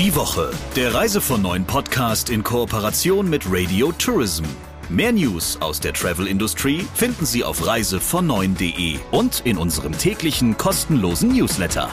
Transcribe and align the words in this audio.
Die 0.00 0.16
Woche, 0.16 0.50
der 0.76 0.94
Reise 0.94 1.20
von 1.20 1.42
neuen 1.42 1.66
Podcast 1.66 2.30
in 2.30 2.42
Kooperation 2.42 3.28
mit 3.28 3.42
Radio 3.46 3.92
Tourism. 3.92 4.44
Mehr 4.88 5.12
News 5.12 5.60
aus 5.60 5.78
der 5.78 5.92
Travel-Industrie 5.92 6.86
finden 6.94 7.26
Sie 7.26 7.44
auf 7.44 7.60
reisevon9.de 7.60 8.98
und 9.10 9.42
in 9.44 9.58
unserem 9.58 9.92
täglichen 9.92 10.56
kostenlosen 10.56 11.36
Newsletter. 11.36 11.90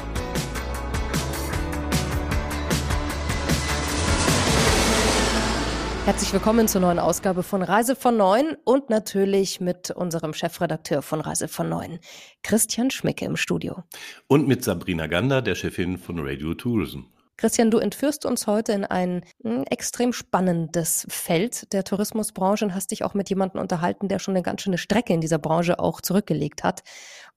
Herzlich 6.06 6.32
willkommen 6.32 6.70
zur 6.70 6.80
neuen 6.80 7.00
Ausgabe 7.00 7.44
von 7.44 7.62
Reise 7.62 7.98
von 7.98 8.16
Neun 8.16 8.56
und 8.64 8.90
natürlich 8.90 9.60
mit 9.60 9.92
unserem 9.92 10.34
Chefredakteur 10.34 11.02
von 11.02 11.20
Reise 11.20 11.50
von 11.50 11.68
Neun, 11.68 12.00
Christian 12.42 12.90
Schmicke 12.90 13.26
im 13.26 13.36
Studio. 13.36 13.84
Und 14.28 14.48
mit 14.48 14.64
Sabrina 14.64 15.08
Gander, 15.08 15.42
der 15.42 15.56
Chefin 15.56 15.98
von 15.98 16.20
Radio 16.20 16.54
Tourism. 16.54 17.02
Christian, 17.38 17.70
du 17.70 17.78
entführst 17.78 18.26
uns 18.26 18.48
heute 18.48 18.74
in 18.74 18.84
ein 18.84 19.24
hm, 19.44 19.64
extrem 19.70 20.12
spannendes 20.12 21.06
Feld 21.08 21.72
der 21.72 21.84
Tourismusbranche 21.84 22.66
und 22.66 22.74
hast 22.74 22.90
dich 22.90 23.04
auch 23.04 23.14
mit 23.14 23.30
jemandem 23.30 23.62
unterhalten, 23.62 24.08
der 24.08 24.18
schon 24.18 24.36
eine 24.36 24.44
ganz 24.44 24.64
schöne 24.64 24.80
Strecke 24.80 25.14
in 25.14 25.22
dieser 25.22 25.38
Branche 25.38 25.80
auch 25.80 26.02
zurückgelegt 26.02 26.64
hat 26.64 26.82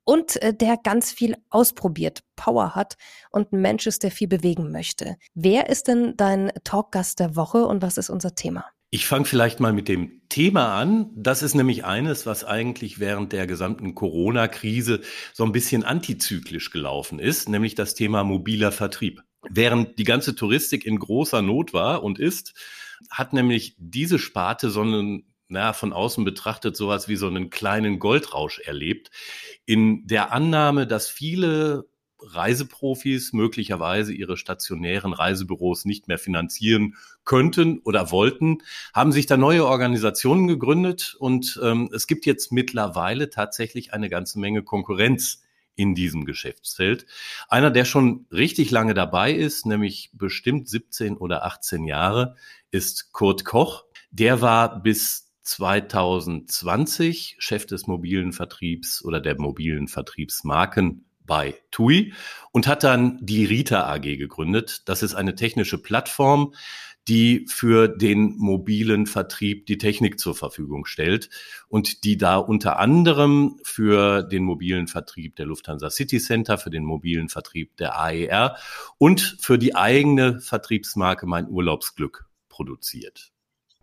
und 0.05 0.41
äh, 0.43 0.55
der 0.55 0.79
ganz 0.83 1.13
viel 1.13 1.37
ausprobiert, 1.51 2.23
Power 2.35 2.75
hat 2.75 2.97
und 3.31 3.53
ein 3.53 3.61
Mensch 3.61 3.87
ist, 3.87 4.03
der 4.03 4.11
viel 4.11 4.29
bewegen 4.29 4.73
möchte. 4.73 5.17
Wer 5.35 5.69
ist 5.69 5.89
denn 5.89 6.15
dein 6.17 6.51
Talkgast 6.65 7.21
der 7.21 7.37
Woche 7.37 7.67
und 7.67 7.83
was 7.83 7.99
ist 7.99 8.09
unser 8.09 8.35
Thema? 8.35 8.65
Ich 8.93 9.07
fange 9.07 9.25
vielleicht 9.25 9.61
mal 9.61 9.73
mit 9.73 9.87
dem 9.87 10.23
Thema 10.29 10.77
an. 10.77 11.11
Das 11.15 11.43
ist 11.43 11.55
nämlich 11.55 11.85
eines, 11.85 12.27
was 12.27 12.43
eigentlich 12.43 12.99
während 12.99 13.33
der 13.33 13.47
gesamten 13.47 13.95
Corona-Krise 13.95 15.03
so 15.33 15.45
ein 15.45 15.53
bisschen 15.53 15.85
antizyklisch 15.85 16.71
gelaufen 16.71 17.21
ist, 17.21 17.49
nämlich 17.49 17.77
das 17.77 17.95
Thema 17.95 18.25
mobiler 18.25 18.73
Vertrieb. 18.73 19.23
Während 19.49 19.99
die 19.99 20.05
ganze 20.05 20.35
Touristik 20.35 20.85
in 20.85 20.99
großer 20.99 21.41
Not 21.43 21.73
war 21.73 22.03
und 22.03 22.19
ist, 22.19 22.55
hat 23.11 23.33
nämlich 23.33 23.75
diese 23.79 24.19
Sparte 24.19 24.71
so 24.71 24.83
einen, 24.83 25.33
naja, 25.49 25.73
von 25.73 25.93
außen 25.93 26.25
betrachtet 26.25 26.77
sowas 26.77 27.09
wie 27.09 27.17
so 27.17 27.27
einen 27.27 27.49
kleinen 27.49 27.99
Goldrausch 27.99 28.59
erlebt, 28.61 29.11
in 29.65 30.07
der 30.07 30.33
Annahme, 30.33 30.87
dass 30.87 31.09
viele 31.09 31.89
Reiseprofis 32.23 33.33
möglicherweise 33.33 34.13
ihre 34.13 34.37
stationären 34.37 35.15
Reisebüros 35.15 35.87
nicht 35.87 36.09
mehr 36.09 36.19
finanzieren 36.19 36.97
könnten 37.25 37.79
oder 37.79 38.11
wollten, 38.11 38.59
haben 38.93 39.13
sich 39.13 39.27
da 39.27 39.39
neue 39.39 39.65
Organisationen 39.65 40.47
gegründet 40.47 41.17
und 41.19 41.59
ähm, 41.63 41.89
es 41.95 42.07
gibt 42.07 42.27
jetzt 42.27 42.53
mittlerweile 42.53 43.31
tatsächlich 43.31 43.95
eine 43.95 44.11
ganze 44.11 44.39
Menge 44.39 44.63
Konkurrenz 44.63 45.43
in 45.77 45.95
diesem 45.95 46.25
Geschäftsfeld. 46.25 47.07
Einer, 47.49 47.71
der 47.71 47.85
schon 47.85 48.27
richtig 48.31 48.71
lange 48.71 48.95
dabei 48.95 49.33
ist, 49.33 49.67
nämlich 49.67 50.11
bestimmt 50.13 50.69
17 50.69 51.17
oder 51.17 51.45
18 51.45 51.85
Jahre, 51.85 52.37
ist 52.71 53.13
Kurt 53.13 53.45
Koch. 53.45 53.85
Der 54.11 54.41
war 54.41 54.83
bis 54.83 55.33
2020 55.43 57.37
Chef 57.39 57.67
des 57.67 57.87
mobilen 57.87 58.33
Vertriebs 58.33 59.05
oder 59.05 59.21
der 59.21 59.41
mobilen 59.41 59.89
Vertriebsmarken 59.89 61.05
bei 61.31 61.55
TUI 61.71 62.13
und 62.51 62.67
hat 62.67 62.83
dann 62.83 63.19
die 63.23 63.45
Rita 63.45 63.89
AG 63.89 64.01
gegründet. 64.01 64.83
Das 64.87 65.05
ist 65.05 65.15
eine 65.15 65.37
technische 65.37 65.81
Plattform, 65.81 66.55
die 67.07 67.47
für 67.49 67.87
den 67.87 68.37
mobilen 68.37 69.07
Vertrieb 69.07 69.67
die 69.67 69.79
Technik 69.79 70.19
zur 70.19 70.35
Verfügung 70.35 70.87
stellt 70.87 71.31
und 71.69 72.03
die 72.03 72.17
da 72.17 72.37
unter 72.37 72.81
anderem 72.81 73.61
für 73.63 74.25
den 74.25 74.43
mobilen 74.43 74.89
Vertrieb 74.89 75.37
der 75.37 75.47
Lufthansa 75.47 75.89
City 75.89 76.19
Center, 76.19 76.59
für 76.59 76.71
den 76.71 76.85
mobilen 76.85 77.29
Vertrieb 77.29 77.77
der 77.77 77.97
AER 77.97 78.57
und 78.99 79.21
für 79.41 79.57
die 79.57 79.77
eigene 79.77 80.41
Vertriebsmarke 80.41 81.27
Mein 81.27 81.49
Urlaubsglück 81.49 82.27
produziert. 82.49 83.31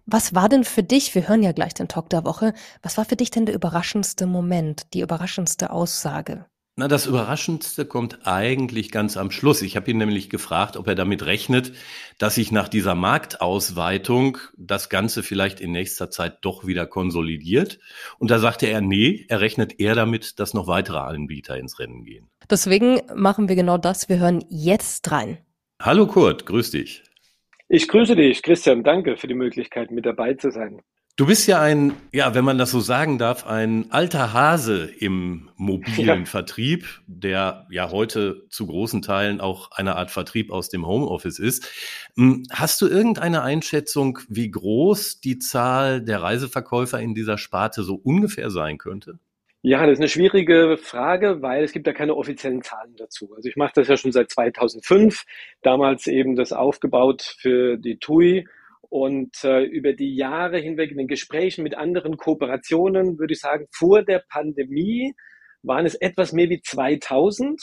Was 0.06 0.36
war 0.36 0.50
denn 0.50 0.66
für 0.66 0.84
dich, 0.84 1.16
wir 1.16 1.30
hören 1.30 1.44
ja 1.44 1.54
gleich 1.54 1.74
den 1.74 1.88
Talk 1.88 2.10
der 2.10 2.26
Woche, 2.26 2.54
was 2.82 2.98
war 2.98 3.06
für 3.06 3.16
dich 3.16 3.32
denn 3.32 3.46
der 3.46 3.56
überraschendste 3.56 4.28
Moment, 4.28 4.94
die 4.94 5.00
überraschendste 5.00 5.70
Aussage? 5.70 6.46
Na, 6.80 6.88
das 6.88 7.08
Überraschendste 7.08 7.86
kommt 7.86 8.20
eigentlich 8.28 8.92
ganz 8.92 9.18
am 9.18 9.32
Schluss. 9.32 9.64
Ich 9.64 9.76
habe 9.76 9.90
ihn 9.90 9.98
nämlich 9.98 10.30
gefragt, 10.30 10.78
ob 10.78 10.86
er 10.86 10.94
damit 10.94 11.26
rechnet, 11.26 11.72
dass 12.20 12.36
sich 12.36 12.52
nach 12.52 12.68
dieser 12.68 12.94
Marktausweitung 12.94 14.38
das 14.56 14.88
Ganze 14.88 15.24
vielleicht 15.24 15.60
in 15.60 15.72
nächster 15.72 16.12
Zeit 16.12 16.38
doch 16.42 16.68
wieder 16.68 16.86
konsolidiert. 16.86 17.80
Und 18.20 18.30
da 18.30 18.38
sagte 18.38 18.68
er, 18.68 18.82
nee, 18.82 19.26
er 19.28 19.42
rechnet 19.42 19.80
eher 19.80 19.96
damit, 19.96 20.40
dass 20.40 20.54
noch 20.54 20.68
weitere 20.68 21.00
Anbieter 21.00 21.58
ins 21.58 21.80
Rennen 21.80 22.04
gehen. 22.04 22.30
Deswegen 22.48 23.02
machen 23.16 23.50
wir 23.50 23.56
genau 23.56 23.80
das. 23.80 24.08
Wir 24.08 24.20
hören 24.20 24.46
jetzt 24.48 25.12
rein. 25.12 25.40
Hallo 25.82 26.06
Kurt, 26.06 26.46
grüß 26.46 26.70
dich. 26.70 27.02
Ich 27.70 27.88
grüße 27.88 28.16
dich, 28.16 28.44
Christian. 28.44 28.84
Danke 28.84 29.18
für 29.18 29.28
die 29.28 29.34
Möglichkeit, 29.34 29.90
mit 29.90 30.06
dabei 30.06 30.36
zu 30.36 30.52
sein. 30.52 30.84
Du 31.18 31.26
bist 31.26 31.48
ja 31.48 31.60
ein, 31.60 31.94
ja, 32.14 32.36
wenn 32.36 32.46
man 32.46 32.60
das 32.60 32.70
so 32.70 32.80
sagen 32.80 33.18
darf, 33.18 33.48
ein 33.48 33.88
alter 33.90 34.34
Hase 34.34 34.88
im 35.00 35.50
mobilen 35.56 36.20
ja. 36.20 36.26
Vertrieb, 36.26 36.86
der 37.08 37.66
ja 37.72 37.90
heute 37.90 38.48
zu 38.50 38.68
großen 38.68 39.02
Teilen 39.02 39.42
auch 39.42 39.72
eine 39.72 39.96
Art 39.96 40.12
Vertrieb 40.12 40.52
aus 40.52 40.70
dem 40.70 40.86
Homeoffice 40.86 41.40
ist. 41.40 41.72
Hm, 42.18 42.44
hast 42.52 42.80
du 42.84 42.88
irgendeine 42.88 43.42
Einschätzung, 43.42 44.20
wie 44.30 44.52
groß 44.52 45.20
die 45.20 45.40
Zahl 45.40 46.04
der 46.04 46.22
Reiseverkäufer 46.22 47.00
in 47.00 47.16
dieser 47.16 47.40
Sparte 47.40 47.82
so 47.82 47.96
ungefähr 47.96 48.52
sein 48.52 48.78
könnte? 48.78 49.18
Ja, 49.64 49.88
das 49.88 49.94
ist 49.94 50.00
eine 50.00 50.10
schwierige 50.10 50.78
Frage, 50.78 51.42
weil 51.42 51.64
es 51.64 51.72
gibt 51.72 51.88
ja 51.88 51.94
keine 51.94 52.16
offiziellen 52.16 52.62
Zahlen 52.62 52.96
dazu. 52.96 53.34
Also 53.36 53.50
ich 53.50 53.56
mache 53.56 53.74
das 53.74 53.88
ja 53.88 53.98
schon 53.98 54.12
seit 54.12 54.30
2005, 54.30 55.26
damals 55.64 56.06
eben 56.06 56.36
das 56.36 56.54
aufgebaut 56.54 57.24
für 57.40 57.78
die 57.78 57.98
TUI 57.98 58.48
und 58.90 59.44
äh, 59.44 59.64
über 59.64 59.94
die 59.94 60.16
Jahre 60.16 60.60
hinweg 60.60 60.92
in 60.92 60.98
den 60.98 61.08
Gesprächen 61.08 61.64
mit 61.64 61.76
anderen 61.76 62.18
Kooperationen, 62.18 63.20
würde 63.20 63.34
ich 63.34 63.40
sagen, 63.40 63.68
vor 63.72 64.04
der 64.04 64.24
Pandemie 64.30 65.14
waren 65.64 65.86
es 65.86 65.96
etwas 65.96 66.34
mehr 66.34 66.50
wie 66.50 66.62
2000. 66.62 67.62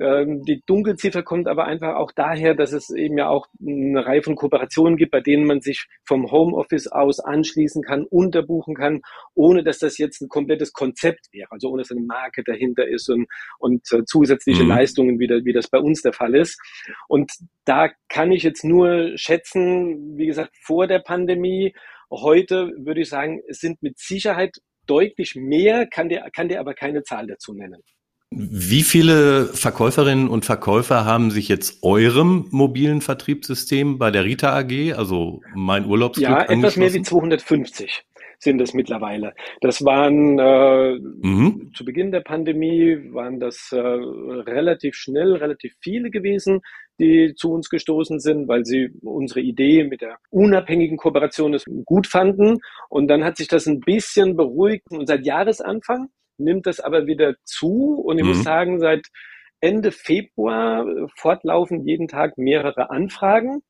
Ähm, 0.00 0.42
die 0.44 0.62
Dunkelziffer 0.66 1.22
kommt 1.22 1.48
aber 1.48 1.64
einfach 1.64 1.96
auch 1.96 2.12
daher, 2.12 2.54
dass 2.54 2.72
es 2.72 2.90
eben 2.90 3.18
ja 3.18 3.28
auch 3.28 3.46
eine 3.60 4.04
Reihe 4.04 4.22
von 4.22 4.36
Kooperationen 4.36 4.96
gibt, 4.96 5.10
bei 5.10 5.20
denen 5.20 5.46
man 5.46 5.60
sich 5.60 5.86
vom 6.04 6.30
Homeoffice 6.30 6.86
aus 6.88 7.20
anschließen 7.20 7.82
kann, 7.82 8.04
unterbuchen 8.04 8.74
kann, 8.74 9.02
ohne 9.34 9.64
dass 9.64 9.78
das 9.78 9.98
jetzt 9.98 10.20
ein 10.20 10.28
komplettes 10.28 10.72
Konzept 10.72 11.28
wäre, 11.32 11.50
also 11.50 11.70
ohne 11.70 11.82
dass 11.82 11.90
eine 11.90 12.00
Marke 12.00 12.44
dahinter 12.44 12.86
ist 12.86 13.08
und, 13.08 13.26
und 13.58 13.82
äh, 13.92 14.04
zusätzliche 14.04 14.62
mhm. 14.62 14.70
Leistungen, 14.70 15.18
wie, 15.18 15.26
da, 15.26 15.44
wie 15.44 15.52
das 15.52 15.68
bei 15.68 15.78
uns 15.78 16.02
der 16.02 16.12
Fall 16.12 16.34
ist. 16.34 16.60
Und 17.08 17.32
da 17.64 17.90
kann 18.08 18.32
ich 18.32 18.42
jetzt 18.42 18.64
nur 18.64 19.12
schätzen, 19.16 20.16
wie 20.16 20.26
gesagt, 20.26 20.54
vor 20.62 20.86
der 20.86 21.00
Pandemie, 21.00 21.74
heute 22.10 22.72
würde 22.76 23.02
ich 23.02 23.08
sagen, 23.08 23.42
es 23.48 23.58
sind 23.58 23.82
mit 23.82 23.98
Sicherheit 23.98 24.58
deutlich 24.86 25.34
mehr, 25.36 25.86
kann 25.86 26.08
dir, 26.08 26.26
kann 26.34 26.48
dir 26.48 26.60
aber 26.60 26.74
keine 26.74 27.02
Zahl 27.02 27.26
dazu 27.26 27.52
nennen. 27.52 27.82
Wie 28.30 28.82
viele 28.82 29.46
Verkäuferinnen 29.46 30.28
und 30.28 30.44
Verkäufer 30.44 31.04
haben 31.04 31.30
sich 31.30 31.48
jetzt 31.48 31.82
eurem 31.82 32.46
mobilen 32.50 33.00
Vertriebssystem 33.00 33.98
bei 33.98 34.10
der 34.10 34.24
Rita 34.24 34.54
AG, 34.56 34.92
also 34.94 35.40
mein 35.54 35.86
Urlaubsglück, 35.86 36.28
Ja, 36.28 36.42
etwas 36.44 36.76
mehr 36.76 36.92
wie 36.92 37.02
250 37.02 38.04
sind 38.38 38.60
es 38.60 38.74
mittlerweile. 38.74 39.34
Das 39.60 39.84
waren 39.84 40.38
äh, 40.38 40.98
mhm. 41.26 41.72
zu 41.74 41.84
Beginn 41.84 42.12
der 42.12 42.20
Pandemie 42.20 43.12
waren 43.12 43.40
das 43.40 43.72
äh, 43.72 43.78
relativ 43.78 44.94
schnell, 44.94 45.34
relativ 45.34 45.74
viele 45.80 46.10
gewesen, 46.10 46.60
die 47.00 47.34
zu 47.34 47.50
uns 47.50 47.68
gestoßen 47.68 48.20
sind, 48.20 48.46
weil 48.46 48.64
sie 48.64 48.90
unsere 49.02 49.40
Idee 49.40 49.84
mit 49.84 50.02
der 50.02 50.18
unabhängigen 50.30 50.98
Kooperation 50.98 51.56
gut 51.84 52.06
fanden. 52.06 52.58
Und 52.88 53.08
dann 53.08 53.24
hat 53.24 53.36
sich 53.36 53.48
das 53.48 53.66
ein 53.66 53.80
bisschen 53.80 54.36
beruhigt 54.36 54.84
und 54.90 55.06
seit 55.06 55.26
Jahresanfang 55.26 56.08
nimmt 56.38 56.66
das 56.66 56.80
aber 56.80 57.06
wieder 57.06 57.34
zu 57.44 58.00
und 58.04 58.18
ich 58.18 58.24
mhm. 58.24 58.30
muss 58.30 58.42
sagen, 58.42 58.80
seit 58.80 59.06
Ende 59.60 59.90
Februar 59.90 60.86
fortlaufen 61.16 61.84
jeden 61.84 62.08
Tag 62.08 62.38
mehrere 62.38 62.90
Anfragen. 62.90 63.62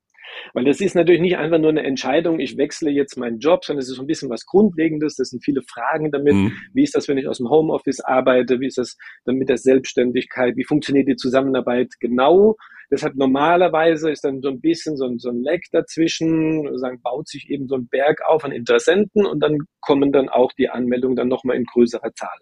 Weil 0.52 0.64
das 0.64 0.80
ist 0.80 0.94
natürlich 0.94 1.22
nicht 1.22 1.38
einfach 1.38 1.58
nur 1.58 1.70
eine 1.70 1.84
Entscheidung, 1.84 2.38
ich 2.38 2.58
wechsle 2.58 2.90
jetzt 2.90 3.16
meinen 3.16 3.38
Job, 3.38 3.64
sondern 3.64 3.82
es 3.82 3.88
ist 3.88 3.96
so 3.96 4.02
ein 4.02 4.06
bisschen 4.06 4.28
was 4.28 4.44
Grundlegendes. 4.44 5.16
Das 5.16 5.30
sind 5.30 5.42
viele 5.42 5.62
Fragen 5.62 6.10
damit. 6.10 6.34
Mhm. 6.34 6.52
Wie 6.74 6.82
ist 6.82 6.94
das, 6.94 7.08
wenn 7.08 7.18
ich 7.18 7.26
aus 7.26 7.38
dem 7.38 7.48
Homeoffice 7.48 8.00
arbeite? 8.00 8.60
Wie 8.60 8.66
ist 8.66 8.76
das 8.76 8.96
dann 9.24 9.36
mit 9.36 9.48
der 9.48 9.56
Selbstständigkeit? 9.56 10.56
Wie 10.56 10.64
funktioniert 10.64 11.08
die 11.08 11.16
Zusammenarbeit 11.16 11.94
genau? 11.98 12.56
Deshalb 12.90 13.16
normalerweise 13.16 14.10
ist 14.10 14.24
dann 14.24 14.40
so 14.40 14.48
ein 14.48 14.60
bisschen 14.60 14.96
so 14.96 15.04
ein, 15.04 15.18
so 15.18 15.28
ein 15.28 15.42
Leck 15.42 15.64
dazwischen, 15.72 16.78
sagen, 16.78 17.00
baut 17.02 17.28
sich 17.28 17.50
eben 17.50 17.68
so 17.68 17.76
ein 17.76 17.86
Berg 17.86 18.20
auf 18.26 18.44
an 18.44 18.52
Interessenten 18.52 19.26
und 19.26 19.40
dann 19.40 19.58
kommen 19.80 20.10
dann 20.12 20.28
auch 20.28 20.52
die 20.52 20.68
Anmeldungen 20.68 21.16
dann 21.16 21.28
nochmal 21.28 21.56
in 21.56 21.64
größerer 21.64 22.12
Zahl. 22.14 22.38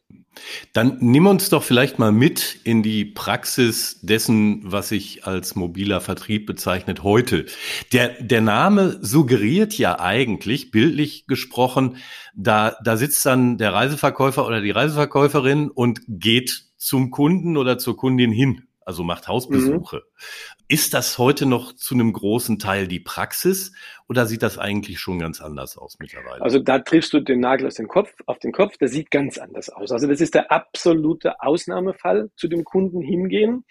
Dann 0.73 0.99
nimm 1.01 1.27
uns 1.27 1.49
doch 1.49 1.63
vielleicht 1.63 1.99
mal 1.99 2.13
mit 2.13 2.59
in 2.65 2.83
die 2.83 3.05
Praxis 3.05 4.01
dessen, 4.03 4.61
was 4.65 4.91
sich 4.91 5.25
als 5.27 5.57
mobiler 5.57 6.01
Vertrieb 6.01 6.47
bezeichnet 6.47 7.03
heute. 7.03 7.47
Der, 7.93 8.09
der 8.21 8.41
Name 8.41 8.99
suggeriert 9.01 9.77
ja 9.77 9.99
eigentlich, 9.99 10.71
bildlich 10.71 11.27
gesprochen, 11.27 11.97
da, 12.35 12.77
da 12.85 12.97
sitzt 12.97 13.25
dann 13.27 13.59
der 13.59 13.73
Reiseverkäufer 13.73 14.47
oder 14.47 14.61
die 14.61 14.71
Reiseverkäuferin 14.71 15.71
und 15.71 16.01
geht 16.07 16.67
zum 16.77 17.11
Kunden 17.11 17.57
oder 17.57 17.79
zur 17.79 17.97
Kundin 17.97 18.31
hin 18.31 18.66
also 18.87 19.03
macht 19.03 19.27
Hausbesuche. 19.27 20.05
Ist 20.69 20.95
das 20.95 21.19
heute 21.19 21.45
noch 21.45 21.75
zu 21.75 21.95
einem 21.95 22.13
großen 22.13 22.59
Teil 22.59 22.87
die 22.87 23.01
Praxis 23.01 23.73
oder 24.09 24.27
sieht 24.27 24.43
das 24.43 24.59
eigentlich 24.59 25.01
schon 25.01 25.19
ganz 25.19 25.41
anders 25.41 25.77
aus 25.77 25.97
mittlerweile? 25.99 26.41
Also 26.41 26.61
da 26.61 26.79
triffst 26.79 27.13
du 27.13 27.21
den 27.21 27.41
Nagel 27.41 27.67
aus 27.67 27.75
dem 27.75 27.89
Kopf, 27.89 28.15
auf 28.27 28.39
den 28.39 28.53
Kopf. 28.53 28.77
Das 28.79 28.93
sieht 28.93 29.11
ganz 29.11 29.39
anders 29.39 29.71
aus. 29.71 29.91
Also 29.91 30.07
das 30.07 30.21
ist 30.21 30.35
der 30.35 30.53
absolute 30.53 31.41
Ausnahmefall 31.41 32.31
zu 32.37 32.47
dem 32.47 32.63
Kunden 32.63 33.03
hingehen. 33.03 33.65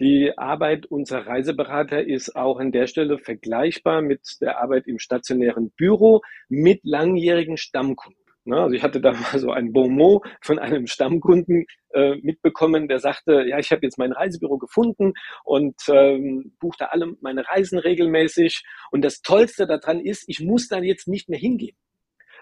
Die 0.00 0.36
Arbeit 0.36 0.84
unserer 0.84 1.26
Reiseberater 1.26 2.06
ist 2.06 2.36
auch 2.36 2.58
an 2.58 2.72
der 2.72 2.86
Stelle 2.86 3.18
vergleichbar 3.18 4.02
mit 4.02 4.36
der 4.42 4.60
Arbeit 4.60 4.86
im 4.86 4.98
stationären 4.98 5.70
Büro 5.70 6.20
mit 6.48 6.80
langjährigen 6.82 7.56
Stammkunden. 7.56 8.21
Ne, 8.44 8.60
also 8.60 8.74
ich 8.74 8.82
hatte 8.82 9.00
da 9.00 9.12
mal 9.32 9.38
so 9.38 9.52
ein 9.52 9.72
Bonmot 9.72 10.26
von 10.40 10.58
einem 10.58 10.86
Stammkunden 10.86 11.66
äh, 11.92 12.16
mitbekommen, 12.22 12.88
der 12.88 12.98
sagte, 12.98 13.44
ja, 13.46 13.58
ich 13.58 13.70
habe 13.70 13.82
jetzt 13.82 13.98
mein 13.98 14.12
Reisebüro 14.12 14.58
gefunden 14.58 15.12
und 15.44 15.76
ähm, 15.88 16.52
buchte 16.58 16.92
alle 16.92 17.14
meine 17.20 17.46
Reisen 17.48 17.78
regelmäßig. 17.78 18.64
Und 18.90 19.04
das 19.04 19.20
Tollste 19.22 19.66
daran 19.66 20.00
ist, 20.00 20.24
ich 20.26 20.40
muss 20.40 20.68
dann 20.68 20.82
jetzt 20.82 21.06
nicht 21.06 21.28
mehr 21.28 21.38
hingehen. 21.38 21.76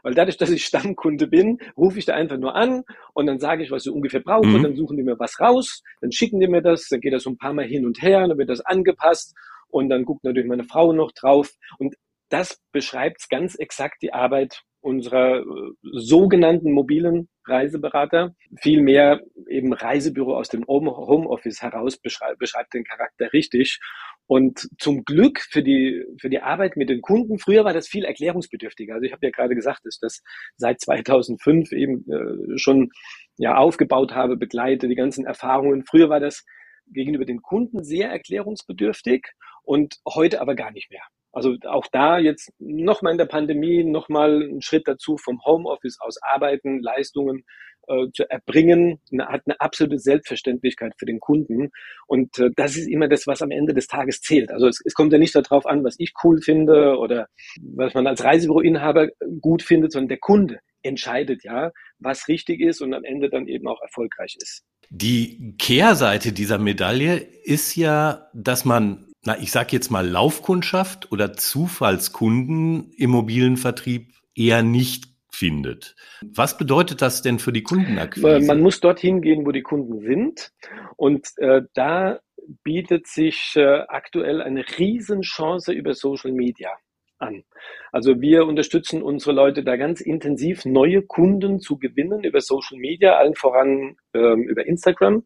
Weil 0.02 0.14
dadurch, 0.14 0.38
dass 0.38 0.48
ich 0.48 0.64
Stammkunde 0.64 1.26
bin, 1.26 1.58
rufe 1.76 1.98
ich 1.98 2.06
da 2.06 2.14
einfach 2.14 2.38
nur 2.38 2.54
an 2.54 2.84
und 3.12 3.26
dann 3.26 3.38
sage 3.38 3.62
ich, 3.62 3.70
was 3.70 3.84
ich 3.84 3.92
ungefähr 3.92 4.20
brauche 4.20 4.46
mhm. 4.46 4.54
und 4.54 4.62
dann 4.62 4.76
suchen 4.76 4.96
die 4.96 5.02
mir 5.02 5.18
was 5.18 5.38
raus, 5.38 5.82
dann 6.00 6.12
schicken 6.12 6.40
die 6.40 6.48
mir 6.48 6.62
das, 6.62 6.88
dann 6.88 7.00
geht 7.00 7.12
das 7.12 7.24
so 7.24 7.30
ein 7.30 7.36
paar 7.36 7.52
Mal 7.52 7.66
hin 7.66 7.84
und 7.84 8.00
her, 8.00 8.26
dann 8.26 8.38
wird 8.38 8.48
das 8.48 8.62
angepasst 8.62 9.34
und 9.68 9.90
dann 9.90 10.06
guckt 10.06 10.24
natürlich 10.24 10.48
meine 10.48 10.64
Frau 10.64 10.94
noch 10.94 11.12
drauf 11.12 11.50
und 11.78 11.94
das 12.30 12.62
beschreibt 12.72 13.28
ganz 13.28 13.56
exakt 13.56 14.02
die 14.02 14.14
Arbeit 14.14 14.62
unserer 14.80 15.40
äh, 15.40 15.44
sogenannten 15.82 16.72
mobilen 16.72 17.28
Reiseberater. 17.46 18.34
Vielmehr 18.60 19.20
eben 19.48 19.72
Reisebüro 19.72 20.36
aus 20.36 20.48
dem 20.48 20.64
Homeoffice 20.66 21.62
heraus 21.62 21.98
beschreibt, 21.98 22.38
beschreibt 22.38 22.74
den 22.74 22.84
Charakter 22.84 23.32
richtig. 23.32 23.78
Und 24.26 24.68
zum 24.78 25.04
Glück 25.04 25.40
für 25.40 25.62
die, 25.62 26.04
für 26.20 26.30
die 26.30 26.40
Arbeit 26.40 26.76
mit 26.76 26.88
den 26.88 27.02
Kunden, 27.02 27.38
früher 27.38 27.64
war 27.64 27.72
das 27.72 27.88
viel 27.88 28.04
erklärungsbedürftiger. 28.04 28.94
Also 28.94 29.06
ich 29.06 29.12
habe 29.12 29.26
ja 29.26 29.32
gerade 29.32 29.54
gesagt, 29.54 29.80
dass 29.84 29.98
das 29.98 30.22
seit 30.56 30.80
2005 30.80 31.72
eben 31.72 32.04
äh, 32.10 32.58
schon 32.58 32.90
ja, 33.38 33.56
aufgebaut 33.56 34.14
habe, 34.14 34.36
begleite, 34.36 34.88
die 34.88 34.94
ganzen 34.94 35.26
Erfahrungen. 35.26 35.84
Früher 35.84 36.08
war 36.08 36.20
das 36.20 36.44
gegenüber 36.86 37.24
den 37.24 37.42
Kunden 37.42 37.84
sehr 37.84 38.10
erklärungsbedürftig 38.10 39.26
und 39.62 39.96
heute 40.06 40.40
aber 40.40 40.54
gar 40.54 40.70
nicht 40.70 40.90
mehr. 40.90 41.02
Also 41.32 41.56
auch 41.66 41.86
da 41.92 42.18
jetzt 42.18 42.52
nochmal 42.58 43.12
in 43.12 43.18
der 43.18 43.26
Pandemie 43.26 43.84
nochmal 43.84 44.42
einen 44.42 44.62
Schritt 44.62 44.88
dazu 44.88 45.16
vom 45.16 45.44
Homeoffice 45.44 45.98
aus 46.00 46.16
arbeiten, 46.22 46.80
Leistungen 46.80 47.44
äh, 47.86 48.10
zu 48.12 48.28
erbringen, 48.28 49.00
eine, 49.12 49.26
hat 49.28 49.42
eine 49.46 49.60
absolute 49.60 49.98
Selbstverständlichkeit 49.98 50.92
für 50.96 51.06
den 51.06 51.20
Kunden. 51.20 51.70
Und 52.06 52.38
äh, 52.38 52.50
das 52.56 52.76
ist 52.76 52.88
immer 52.88 53.08
das, 53.08 53.26
was 53.26 53.42
am 53.42 53.50
Ende 53.50 53.74
des 53.74 53.86
Tages 53.86 54.20
zählt. 54.20 54.50
Also 54.50 54.66
es, 54.68 54.80
es 54.84 54.94
kommt 54.94 55.12
ja 55.12 55.18
nicht 55.18 55.34
darauf 55.34 55.66
an, 55.66 55.84
was 55.84 55.96
ich 55.98 56.12
cool 56.24 56.40
finde 56.40 56.96
oder 56.98 57.28
was 57.60 57.94
man 57.94 58.06
als 58.06 58.24
Reisebüroinhaber 58.24 59.08
gut 59.40 59.62
findet, 59.62 59.92
sondern 59.92 60.08
der 60.08 60.18
Kunde 60.18 60.60
entscheidet 60.82 61.44
ja, 61.44 61.72
was 61.98 62.28
richtig 62.28 62.60
ist 62.60 62.80
und 62.80 62.94
am 62.94 63.04
Ende 63.04 63.28
dann 63.28 63.46
eben 63.46 63.68
auch 63.68 63.80
erfolgreich 63.82 64.36
ist. 64.40 64.62
Die 64.88 65.54
Kehrseite 65.58 66.32
dieser 66.32 66.58
Medaille 66.58 67.16
ist 67.44 67.76
ja, 67.76 68.28
dass 68.34 68.64
man 68.64 69.09
na, 69.24 69.38
ich 69.38 69.50
sag 69.50 69.72
jetzt 69.72 69.90
mal 69.90 70.06
Laufkundschaft 70.06 71.12
oder 71.12 71.34
Zufallskunden 71.34 72.90
im 72.96 73.10
mobilen 73.10 73.56
Vertrieb 73.56 74.14
eher 74.34 74.62
nicht 74.62 75.10
findet. 75.32 75.94
Was 76.22 76.56
bedeutet 76.56 77.02
das 77.02 77.22
denn 77.22 77.38
für 77.38 77.52
die 77.52 77.62
Kundenakquise? 77.62 78.40
Man 78.40 78.60
muss 78.60 78.80
dorthin 78.80 79.20
gehen, 79.22 79.46
wo 79.46 79.52
die 79.52 79.62
Kunden 79.62 80.00
sind. 80.00 80.52
Und 80.96 81.28
äh, 81.36 81.62
da 81.74 82.20
bietet 82.64 83.06
sich 83.06 83.54
äh, 83.56 83.84
aktuell 83.88 84.42
eine 84.42 84.64
Riesenchance 84.78 85.72
über 85.72 85.94
Social 85.94 86.32
Media 86.32 86.70
an. 87.18 87.44
Also 87.92 88.20
wir 88.20 88.46
unterstützen 88.46 89.02
unsere 89.02 89.32
Leute 89.32 89.62
da 89.62 89.76
ganz 89.76 90.00
intensiv, 90.00 90.64
neue 90.64 91.02
Kunden 91.02 91.60
zu 91.60 91.78
gewinnen 91.78 92.24
über 92.24 92.40
Social 92.40 92.78
Media, 92.78 93.16
allen 93.16 93.34
voran 93.34 93.96
ähm, 94.14 94.42
über 94.42 94.66
Instagram. 94.66 95.24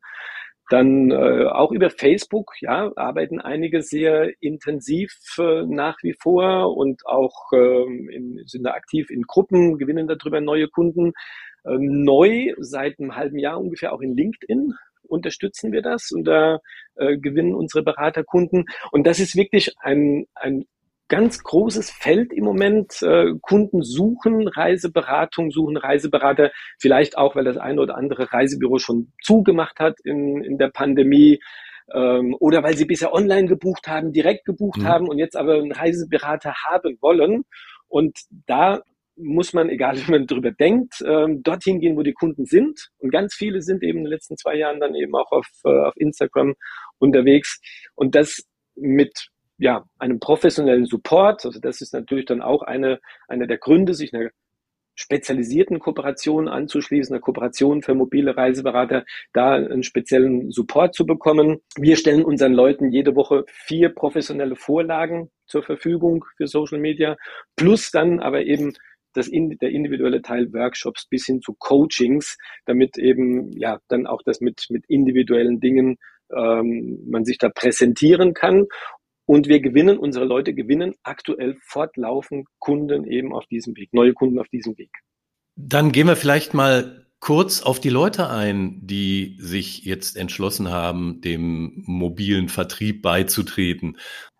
Dann 0.70 1.10
äh, 1.10 1.44
auch 1.46 1.72
über 1.72 1.90
Facebook, 1.90 2.52
ja, 2.60 2.90
arbeiten 2.96 3.40
einige 3.40 3.82
sehr 3.82 4.32
intensiv 4.40 5.12
äh, 5.38 5.62
nach 5.66 5.96
wie 6.02 6.14
vor 6.14 6.76
und 6.76 7.06
auch 7.06 7.52
ähm, 7.52 8.08
in, 8.10 8.42
sind 8.46 8.64
da 8.64 8.70
aktiv 8.72 9.10
in 9.10 9.22
Gruppen, 9.22 9.78
gewinnen 9.78 10.08
darüber 10.08 10.40
neue 10.40 10.68
Kunden. 10.68 11.12
Ähm, 11.66 12.02
neu 12.04 12.54
seit 12.58 12.98
einem 12.98 13.16
halben 13.16 13.38
Jahr 13.38 13.60
ungefähr 13.60 13.92
auch 13.92 14.00
in 14.00 14.16
LinkedIn 14.16 14.72
unterstützen 15.06 15.72
wir 15.72 15.82
das 15.82 16.10
und 16.10 16.24
da 16.24 16.60
äh, 16.96 17.16
gewinnen 17.18 17.54
unsere 17.54 17.82
Beraterkunden. 17.82 18.64
Und 18.90 19.06
das 19.06 19.20
ist 19.20 19.36
wirklich 19.36 19.74
ein, 19.80 20.26
ein 20.34 20.66
ganz 21.08 21.42
großes 21.42 21.90
Feld 21.90 22.32
im 22.32 22.44
Moment. 22.44 23.02
Äh, 23.02 23.32
Kunden 23.40 23.82
suchen 23.82 24.48
Reiseberatung, 24.48 25.50
suchen 25.50 25.76
Reiseberater, 25.76 26.50
vielleicht 26.78 27.18
auch, 27.18 27.36
weil 27.36 27.44
das 27.44 27.56
eine 27.56 27.80
oder 27.80 27.96
andere 27.96 28.32
Reisebüro 28.32 28.78
schon 28.78 29.12
zugemacht 29.22 29.78
hat 29.80 29.98
in, 30.04 30.42
in 30.42 30.58
der 30.58 30.68
Pandemie 30.68 31.40
ähm, 31.92 32.34
oder 32.40 32.62
weil 32.62 32.76
sie 32.76 32.86
bisher 32.86 33.12
online 33.12 33.46
gebucht 33.46 33.88
haben, 33.88 34.12
direkt 34.12 34.44
gebucht 34.44 34.80
mhm. 34.80 34.88
haben 34.88 35.08
und 35.08 35.18
jetzt 35.18 35.36
aber 35.36 35.54
einen 35.54 35.72
Reiseberater 35.72 36.54
haben 36.64 36.96
wollen. 37.00 37.44
Und 37.88 38.18
da 38.46 38.82
muss 39.16 39.52
man, 39.52 39.68
egal 39.68 39.96
wie 39.96 40.10
man 40.10 40.26
drüber 40.26 40.50
denkt, 40.50 41.02
ähm, 41.06 41.42
dorthin 41.42 41.80
gehen, 41.80 41.96
wo 41.96 42.02
die 42.02 42.14
Kunden 42.14 42.46
sind. 42.46 42.88
Und 42.98 43.10
ganz 43.10 43.34
viele 43.34 43.62
sind 43.62 43.82
eben 43.82 43.98
in 43.98 44.04
den 44.04 44.12
letzten 44.12 44.36
zwei 44.36 44.56
Jahren 44.56 44.80
dann 44.80 44.94
eben 44.94 45.14
auch 45.14 45.30
auf, 45.30 45.46
äh, 45.64 45.68
auf 45.68 45.94
Instagram 45.96 46.54
unterwegs. 46.98 47.60
Und 47.94 48.14
das 48.14 48.42
mit 48.74 49.28
ja, 49.58 49.84
einem 49.98 50.20
professionellen 50.20 50.86
Support. 50.86 51.44
Also 51.44 51.60
das 51.60 51.80
ist 51.80 51.92
natürlich 51.94 52.26
dann 52.26 52.42
auch 52.42 52.62
eine, 52.62 53.00
eine 53.28 53.46
der 53.46 53.58
Gründe, 53.58 53.94
sich 53.94 54.12
einer 54.14 54.30
spezialisierten 54.96 55.80
Kooperation 55.80 56.48
anzuschließen, 56.48 57.14
eine 57.14 57.20
Kooperation 57.20 57.82
für 57.82 57.94
mobile 57.94 58.36
Reiseberater, 58.36 59.04
da 59.32 59.54
einen 59.54 59.82
speziellen 59.82 60.50
Support 60.50 60.94
zu 60.94 61.04
bekommen. 61.04 61.60
Wir 61.76 61.96
stellen 61.96 62.24
unseren 62.24 62.52
Leuten 62.52 62.92
jede 62.92 63.16
Woche 63.16 63.44
vier 63.48 63.88
professionelle 63.88 64.56
Vorlagen 64.56 65.30
zur 65.46 65.62
Verfügung 65.62 66.24
für 66.36 66.46
Social 66.46 66.78
Media, 66.78 67.16
plus 67.56 67.90
dann 67.90 68.20
aber 68.20 68.42
eben 68.42 68.72
das 69.14 69.30
der 69.30 69.70
individuelle 69.70 70.22
Teil 70.22 70.52
Workshops 70.52 71.06
bis 71.06 71.26
hin 71.26 71.40
zu 71.40 71.54
Coachings, 71.58 72.36
damit 72.66 72.98
eben 72.98 73.52
ja 73.52 73.78
dann 73.88 74.06
auch 74.06 74.22
das 74.24 74.40
mit, 74.40 74.66
mit 74.70 74.84
individuellen 74.88 75.60
Dingen 75.60 75.98
ähm, 76.34 76.98
man 77.06 77.24
sich 77.24 77.38
da 77.38 77.48
präsentieren 77.48 78.34
kann 78.34 78.66
und 79.26 79.48
wir 79.48 79.60
gewinnen, 79.60 79.98
unsere 79.98 80.24
Leute 80.24 80.54
gewinnen 80.54 80.94
aktuell 81.02 81.56
fortlaufend 81.62 82.46
Kunden 82.58 83.04
eben 83.04 83.34
auf 83.34 83.46
diesem 83.46 83.76
Weg, 83.76 83.92
neue 83.92 84.12
Kunden 84.12 84.38
auf 84.38 84.48
diesem 84.48 84.76
Weg. 84.78 84.90
Dann 85.56 85.92
gehen 85.92 86.06
wir 86.06 86.16
vielleicht 86.16 86.52
mal 86.52 87.06
kurz 87.20 87.62
auf 87.62 87.80
die 87.80 87.90
Leute 87.90 88.28
ein, 88.28 88.80
die 88.82 89.36
sich 89.38 89.84
jetzt 89.84 90.16
entschlossen 90.16 90.70
haben, 90.70 91.22
dem 91.22 91.82
mobilen 91.86 92.48
Vertrieb 92.48 93.00
beizutreten. 93.00 93.96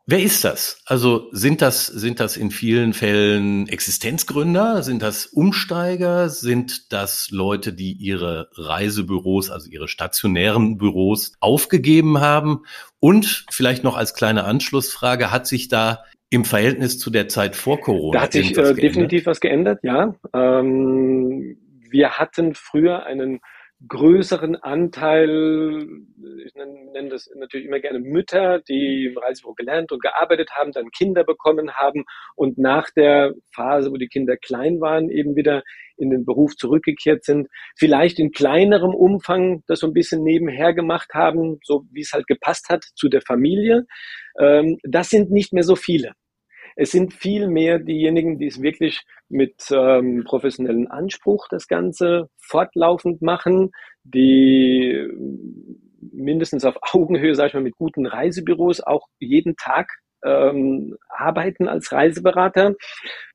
Wer 0.07 0.23
ist 0.23 0.45
das? 0.45 0.83
Also 0.85 1.31
sind 1.33 1.63
das, 1.63 1.87
sind 1.87 2.21
das 2.21 2.37
in 2.37 2.51
vielen 2.51 2.93
Fällen 2.93 3.67
Existenzgründer? 3.69 4.83
Sind 4.83 5.01
das 5.01 5.25
Umsteiger? 5.25 6.29
Sind 6.29 6.93
das 6.93 7.31
Leute, 7.31 7.73
die 7.73 7.93
ihre 7.93 8.51
Reisebüros, 8.53 9.51
also 9.51 9.71
ihre 9.71 9.89
stationären 9.89 10.77
Büros 10.77 11.33
aufgegeben 11.41 12.21
haben? 12.21 12.65
Und 13.01 13.47
vielleicht 13.51 13.83
noch 13.83 13.97
als 13.97 14.13
kleine 14.13 14.45
Anschlussfrage, 14.45 15.31
hat 15.31 15.47
sich 15.47 15.69
da 15.69 16.05
im 16.29 16.45
Verhältnis 16.45 16.99
zu 16.99 17.09
der 17.09 17.29
Zeit 17.29 17.57
vor 17.57 17.81
Corona? 17.81 18.19
Da 18.19 18.25
hat 18.25 18.33
sich 18.33 18.57
äh, 18.59 18.75
definitiv 18.75 19.25
was 19.25 19.41
geändert, 19.41 19.81
ja. 19.83 20.15
Ähm, 20.35 21.57
wir 21.89 22.19
hatten 22.19 22.55
früher 22.55 23.07
einen 23.07 23.41
größeren 23.89 24.57
Anteil, 24.57 25.87
ich 26.45 26.55
nenne 26.55 27.09
das 27.09 27.31
natürlich 27.37 27.67
immer 27.67 27.81
gerne 27.81 28.01
Mütter, 28.01 28.61
die 28.61 29.07
im 29.07 29.19
Reisebüro 29.19 29.55
gelernt 29.55 29.93
und 29.93 30.03
gearbeitet 30.03 30.51
haben, 30.53 30.73
dann 30.73 30.91
Kinder 30.91 31.25
bekommen 31.25 31.73
haben 31.75 32.05
und 32.37 32.59
nach 32.59 32.91
der 32.91 33.35
Phase, 33.55 33.91
wo 33.91 33.97
die 33.97 34.09
Kinder 34.09 34.37
klein 34.37 34.81
waren, 34.81 35.11
eben 35.11 35.37
wieder 35.37 35.63
in 35.97 36.11
den 36.11 36.25
Beruf 36.25 36.57
zurückgekehrt 36.57 37.25
sind, 37.25 37.49
vielleicht 37.77 38.19
in 38.19 38.33
kleinerem 38.33 38.95
Umfang 38.95 39.63
das 39.67 39.81
so 39.81 39.87
ein 39.87 39.93
bisschen 39.93 40.23
nebenher 40.23 40.75
gemacht 40.75 41.15
haben, 41.15 41.59
so 41.63 41.85
wie 41.93 42.01
es 42.01 42.13
halt 42.13 42.27
gepasst 42.27 42.69
hat 42.69 42.85
zu 42.95 43.09
der 43.09 43.23
Familie. 43.23 43.87
Ähm, 44.39 44.79
das 44.83 45.11
sind 45.11 45.31
nicht 45.31 45.53
mehr 45.53 45.65
so 45.65 45.77
viele. 45.77 46.13
Es 46.77 46.91
sind 46.91 47.15
viel 47.15 47.49
mehr 47.49 47.79
diejenigen, 47.79 48.39
die 48.39 48.47
es 48.47 48.61
wirklich 48.61 49.03
mit 49.29 49.55
ähm, 49.71 50.25
professionellen 50.25 50.89
Anspruch 50.89 51.47
das 51.49 51.69
Ganze 51.69 52.29
fortlaufend 52.39 53.23
machen, 53.23 53.71
die 54.03 55.09
mindestens 56.13 56.65
auf 56.65 56.77
Augenhöhe, 56.93 57.35
sage 57.35 57.49
ich 57.49 57.55
mal, 57.55 57.63
mit 57.63 57.77
guten 57.77 58.07
Reisebüros 58.07 58.81
auch 58.81 59.07
jeden 59.19 59.57
Tag 59.57 59.89
ähm, 60.25 60.97
arbeiten 61.09 61.69
als 61.69 61.93
Reiseberater. 61.93 62.75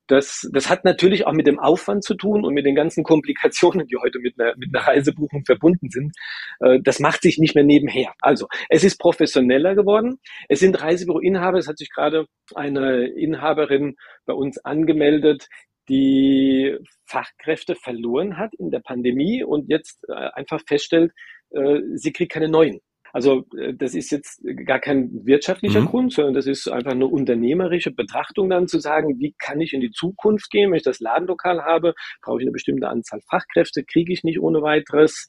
Das, 0.09 0.49
das 0.51 0.69
hat 0.69 0.85
natürlich 0.85 1.27
auch 1.27 1.33
mit 1.33 1.47
dem 1.47 1.59
Aufwand 1.59 2.03
zu 2.03 2.15
tun 2.15 2.43
und 2.43 2.53
mit 2.53 2.65
den 2.65 2.75
ganzen 2.75 3.03
Komplikationen, 3.03 3.87
die 3.87 3.97
heute 3.97 4.19
mit 4.19 4.39
einer, 4.39 4.55
mit 4.57 4.75
einer 4.75 4.87
Reisebuchung 4.87 5.45
verbunden 5.45 5.89
sind. 5.89 6.15
Äh, 6.59 6.79
das 6.81 6.99
macht 6.99 7.21
sich 7.21 7.37
nicht 7.37 7.55
mehr 7.55 7.63
nebenher. 7.63 8.13
Also, 8.19 8.47
es 8.69 8.83
ist 8.83 8.99
professioneller 8.99 9.75
geworden. 9.75 10.19
Es 10.47 10.59
sind 10.59 10.81
Reisebüroinhaber. 10.81 11.59
Es 11.59 11.67
hat 11.67 11.77
sich 11.77 11.89
gerade 11.89 12.25
eine 12.55 13.07
Inhaberin 13.07 13.95
bei 14.25 14.33
uns 14.33 14.57
angemeldet, 14.65 15.47
die 15.87 16.77
Fachkräfte 17.05 17.75
verloren 17.75 18.37
hat 18.37 18.53
in 18.55 18.69
der 18.69 18.79
Pandemie 18.79 19.43
und 19.43 19.69
jetzt 19.69 19.99
äh, 20.07 20.13
einfach 20.13 20.61
feststellt, 20.67 21.11
äh, 21.51 21.79
sie 21.95 22.13
kriegt 22.13 22.31
keine 22.31 22.47
neuen. 22.47 22.79
Also 23.13 23.45
äh, 23.57 23.73
das 23.73 23.95
ist 23.95 24.11
jetzt 24.11 24.41
gar 24.65 24.79
kein 24.79 25.25
wirtschaftlicher 25.25 25.81
mhm. 25.81 25.85
Grund, 25.85 26.13
sondern 26.13 26.33
das 26.33 26.47
ist 26.47 26.67
einfach 26.67 26.91
eine 26.91 27.07
unternehmerische 27.07 27.91
Betrachtung 27.91 28.49
dann 28.49 28.67
zu 28.67 28.79
sagen, 28.79 29.19
wie 29.19 29.35
kann 29.37 29.61
ich 29.61 29.73
in 29.73 29.81
die 29.81 29.91
Zukunft 29.91 30.49
gehen, 30.49 30.71
wenn 30.71 30.77
ich 30.77 30.83
das 30.83 30.99
Ladenlokal 30.99 31.63
habe, 31.63 31.93
brauche 32.21 32.39
ich 32.39 32.45
eine 32.45 32.51
bestimmte 32.51 32.87
Anzahl 32.87 33.21
Fachkräfte, 33.29 33.83
kriege 33.83 34.13
ich 34.13 34.23
nicht 34.23 34.39
ohne 34.39 34.61
weiteres. 34.61 35.27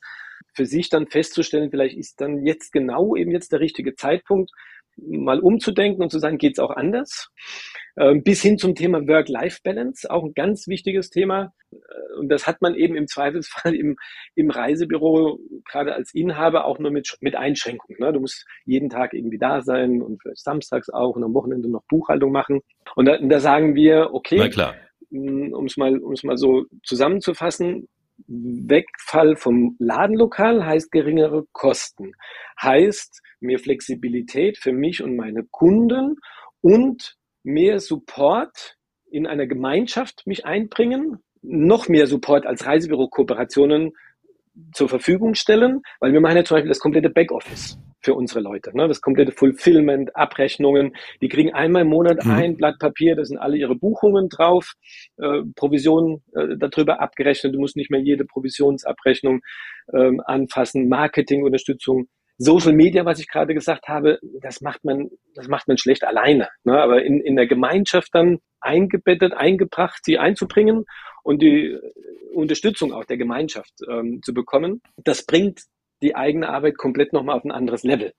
Für 0.54 0.66
sich 0.66 0.88
dann 0.88 1.06
festzustellen, 1.06 1.70
vielleicht 1.70 1.96
ist 1.96 2.20
dann 2.20 2.44
jetzt 2.44 2.72
genau 2.72 3.14
eben 3.14 3.30
jetzt 3.30 3.52
der 3.52 3.60
richtige 3.60 3.94
Zeitpunkt, 3.94 4.50
mal 5.06 5.40
umzudenken 5.40 6.02
und 6.02 6.10
zu 6.10 6.18
sagen, 6.18 6.38
geht 6.38 6.54
es 6.54 6.58
auch 6.58 6.70
anders? 6.70 7.30
Ähm, 7.98 8.22
bis 8.22 8.40
hin 8.40 8.56
zum 8.56 8.74
Thema 8.74 9.06
Work-Life-Balance, 9.06 10.10
auch 10.10 10.24
ein 10.24 10.32
ganz 10.34 10.68
wichtiges 10.68 11.10
Thema. 11.10 11.52
Äh, 11.72 12.18
und 12.18 12.28
das 12.28 12.46
hat 12.46 12.62
man 12.62 12.74
eben 12.74 12.94
im 12.94 13.06
Zweifelsfall 13.06 13.74
im, 13.74 13.96
im 14.34 14.50
Reisebüro, 14.50 15.38
gerade 15.70 15.94
als 15.94 16.14
Inhaber, 16.14 16.64
auch 16.64 16.78
nur 16.78 16.90
mit, 16.90 17.16
mit 17.20 17.36
Einschränkungen. 17.36 17.98
Ne? 18.00 18.12
Du 18.12 18.20
musst 18.20 18.46
jeden 18.64 18.88
Tag 18.90 19.12
irgendwie 19.12 19.38
da 19.38 19.60
sein 19.60 20.02
und 20.02 20.22
vielleicht 20.22 20.42
samstags 20.42 20.88
auch 20.88 21.16
und 21.16 21.24
am 21.24 21.34
Wochenende 21.34 21.68
noch 21.68 21.82
Buchhaltung 21.88 22.32
machen. 22.32 22.60
Und 22.94 23.06
da, 23.06 23.18
da 23.18 23.40
sagen 23.40 23.74
wir, 23.74 24.10
okay, 24.12 24.38
um 25.10 25.66
es 25.66 25.76
mal, 25.76 25.98
um's 25.98 26.22
mal 26.22 26.36
so 26.36 26.66
zusammenzufassen, 26.84 27.88
Wegfall 28.26 29.36
vom 29.36 29.76
Ladenlokal 29.78 30.64
heißt 30.64 30.90
geringere 30.90 31.46
Kosten, 31.52 32.12
heißt 32.60 33.22
mehr 33.40 33.58
Flexibilität 33.58 34.58
für 34.58 34.72
mich 34.72 35.02
und 35.02 35.16
meine 35.16 35.44
Kunden 35.50 36.16
und 36.60 37.16
mehr 37.42 37.80
Support 37.80 38.76
in 39.10 39.26
einer 39.26 39.46
Gemeinschaft 39.46 40.26
mich 40.26 40.44
einbringen, 40.44 41.18
noch 41.42 41.88
mehr 41.88 42.06
Support 42.06 42.46
als 42.46 42.66
Reisebüro-Kooperationen 42.66 43.92
zur 44.72 44.88
Verfügung 44.88 45.34
stellen, 45.34 45.82
weil 46.00 46.12
wir 46.12 46.20
machen 46.20 46.36
ja 46.36 46.44
zum 46.44 46.56
Beispiel 46.56 46.68
das 46.68 46.80
komplette 46.80 47.10
Backoffice 47.10 47.78
für 48.00 48.14
unsere 48.14 48.40
Leute. 48.40 48.76
Ne? 48.76 48.88
Das 48.88 49.00
komplette 49.00 49.32
Fulfillment, 49.32 50.14
Abrechnungen. 50.16 50.94
Die 51.20 51.28
kriegen 51.28 51.52
einmal 51.52 51.82
im 51.82 51.88
Monat 51.88 52.24
mhm. 52.24 52.30
ein 52.30 52.56
Blatt 52.56 52.78
Papier, 52.78 53.16
da 53.16 53.24
sind 53.24 53.38
alle 53.38 53.56
ihre 53.56 53.76
Buchungen 53.76 54.28
drauf, 54.28 54.74
äh, 55.18 55.42
Provisionen 55.54 56.22
äh, 56.34 56.56
darüber 56.58 57.00
abgerechnet. 57.00 57.54
Du 57.54 57.58
musst 57.58 57.76
nicht 57.76 57.90
mehr 57.90 58.00
jede 58.00 58.24
Provisionsabrechnung 58.24 59.40
ähm, 59.92 60.20
anfassen, 60.24 60.88
Marketingunterstützung 60.88 62.08
Social 62.42 62.72
Media, 62.72 63.04
was 63.04 63.20
ich 63.20 63.28
gerade 63.28 63.52
gesagt 63.52 63.86
habe, 63.88 64.18
das 64.40 64.62
macht 64.62 64.82
man, 64.82 65.10
das 65.34 65.48
macht 65.48 65.68
man 65.68 65.76
schlecht 65.76 66.04
alleine. 66.04 66.48
Ne? 66.64 66.80
Aber 66.80 67.02
in, 67.02 67.20
in 67.20 67.36
der 67.36 67.46
Gemeinschaft 67.46 68.08
dann 68.14 68.38
eingebettet, 68.60 69.34
eingebracht, 69.34 70.00
sie 70.02 70.16
einzubringen 70.16 70.86
und 71.22 71.42
die 71.42 71.76
Unterstützung 72.32 72.94
auch 72.94 73.04
der 73.04 73.18
Gemeinschaft 73.18 73.74
ähm, 73.86 74.20
zu 74.22 74.32
bekommen, 74.32 74.80
das 74.96 75.26
bringt 75.26 75.64
die 76.02 76.16
eigene 76.16 76.48
Arbeit 76.48 76.78
komplett 76.78 77.12
nochmal 77.12 77.36
auf 77.36 77.44
ein 77.44 77.52
anderes 77.52 77.82
Level. 77.82 78.12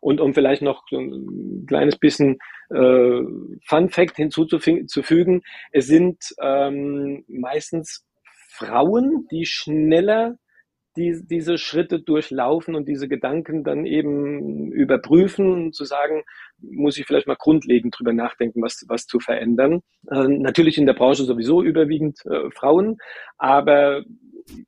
Und 0.00 0.20
um 0.20 0.34
vielleicht 0.34 0.62
noch 0.62 0.84
so 0.88 0.98
ein 0.98 1.64
kleines 1.66 1.98
bisschen 1.98 2.38
äh, 2.70 3.20
Fun 3.64 3.88
Fact 3.90 4.16
hinzuzufügen, 4.16 5.42
es 5.72 5.86
sind 5.86 6.18
ähm, 6.40 7.24
meistens 7.28 8.04
Frauen, 8.50 9.26
die 9.30 9.46
schneller 9.46 10.36
die, 10.96 11.20
diese 11.28 11.58
Schritte 11.58 12.00
durchlaufen 12.00 12.74
und 12.74 12.88
diese 12.88 13.08
Gedanken 13.08 13.64
dann 13.64 13.84
eben 13.84 14.72
überprüfen 14.72 15.52
und 15.52 15.74
zu 15.74 15.84
sagen, 15.84 16.22
muss 16.58 16.96
ich 16.96 17.06
vielleicht 17.06 17.26
mal 17.26 17.36
grundlegend 17.36 17.94
drüber 17.98 18.12
nachdenken, 18.12 18.62
was, 18.62 18.84
was 18.88 19.06
zu 19.06 19.20
verändern. 19.20 19.82
Äh, 20.10 20.28
natürlich 20.28 20.78
in 20.78 20.86
der 20.86 20.94
Branche 20.94 21.24
sowieso 21.24 21.62
überwiegend 21.62 22.18
äh, 22.26 22.50
Frauen, 22.50 22.96
aber 23.36 24.04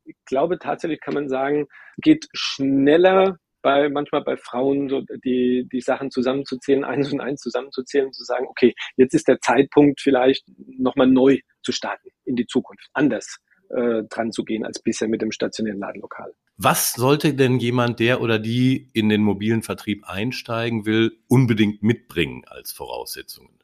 ich 0.04 0.16
glaube 0.24 0.58
tatsächlich 0.58 1.00
kann 1.00 1.14
man 1.14 1.28
sagen, 1.28 1.66
geht 1.98 2.28
schneller 2.32 3.38
bei 3.62 3.88
manchmal 3.88 4.22
bei 4.22 4.36
Frauen 4.36 4.88
so 4.88 5.02
die 5.24 5.66
die 5.70 5.80
Sachen 5.80 6.10
zusammenzuzählen, 6.10 6.84
eins 6.84 7.12
und 7.12 7.20
eins 7.20 7.40
zusammenzuzählen, 7.40 8.12
zu 8.12 8.24
sagen, 8.24 8.46
okay, 8.48 8.74
jetzt 8.96 9.14
ist 9.14 9.28
der 9.28 9.40
Zeitpunkt 9.40 10.00
vielleicht 10.00 10.44
nochmal 10.56 11.08
neu 11.08 11.38
zu 11.62 11.72
starten 11.72 12.08
in 12.24 12.36
die 12.36 12.46
Zukunft, 12.46 12.88
anders 12.92 13.38
äh, 13.70 14.04
dran 14.08 14.32
zu 14.32 14.44
gehen 14.44 14.64
als 14.64 14.80
bisher 14.80 15.08
mit 15.08 15.22
dem 15.22 15.32
stationären 15.32 15.80
Ladenlokal. 15.80 16.32
Was 16.56 16.94
sollte 16.94 17.34
denn 17.34 17.58
jemand, 17.58 18.00
der 18.00 18.20
oder 18.20 18.38
die 18.38 18.90
in 18.92 19.08
den 19.08 19.22
mobilen 19.22 19.62
Vertrieb 19.62 20.08
einsteigen 20.08 20.86
will, 20.86 21.18
unbedingt 21.28 21.82
mitbringen 21.82 22.42
als 22.46 22.72
Voraussetzungen? 22.72 23.58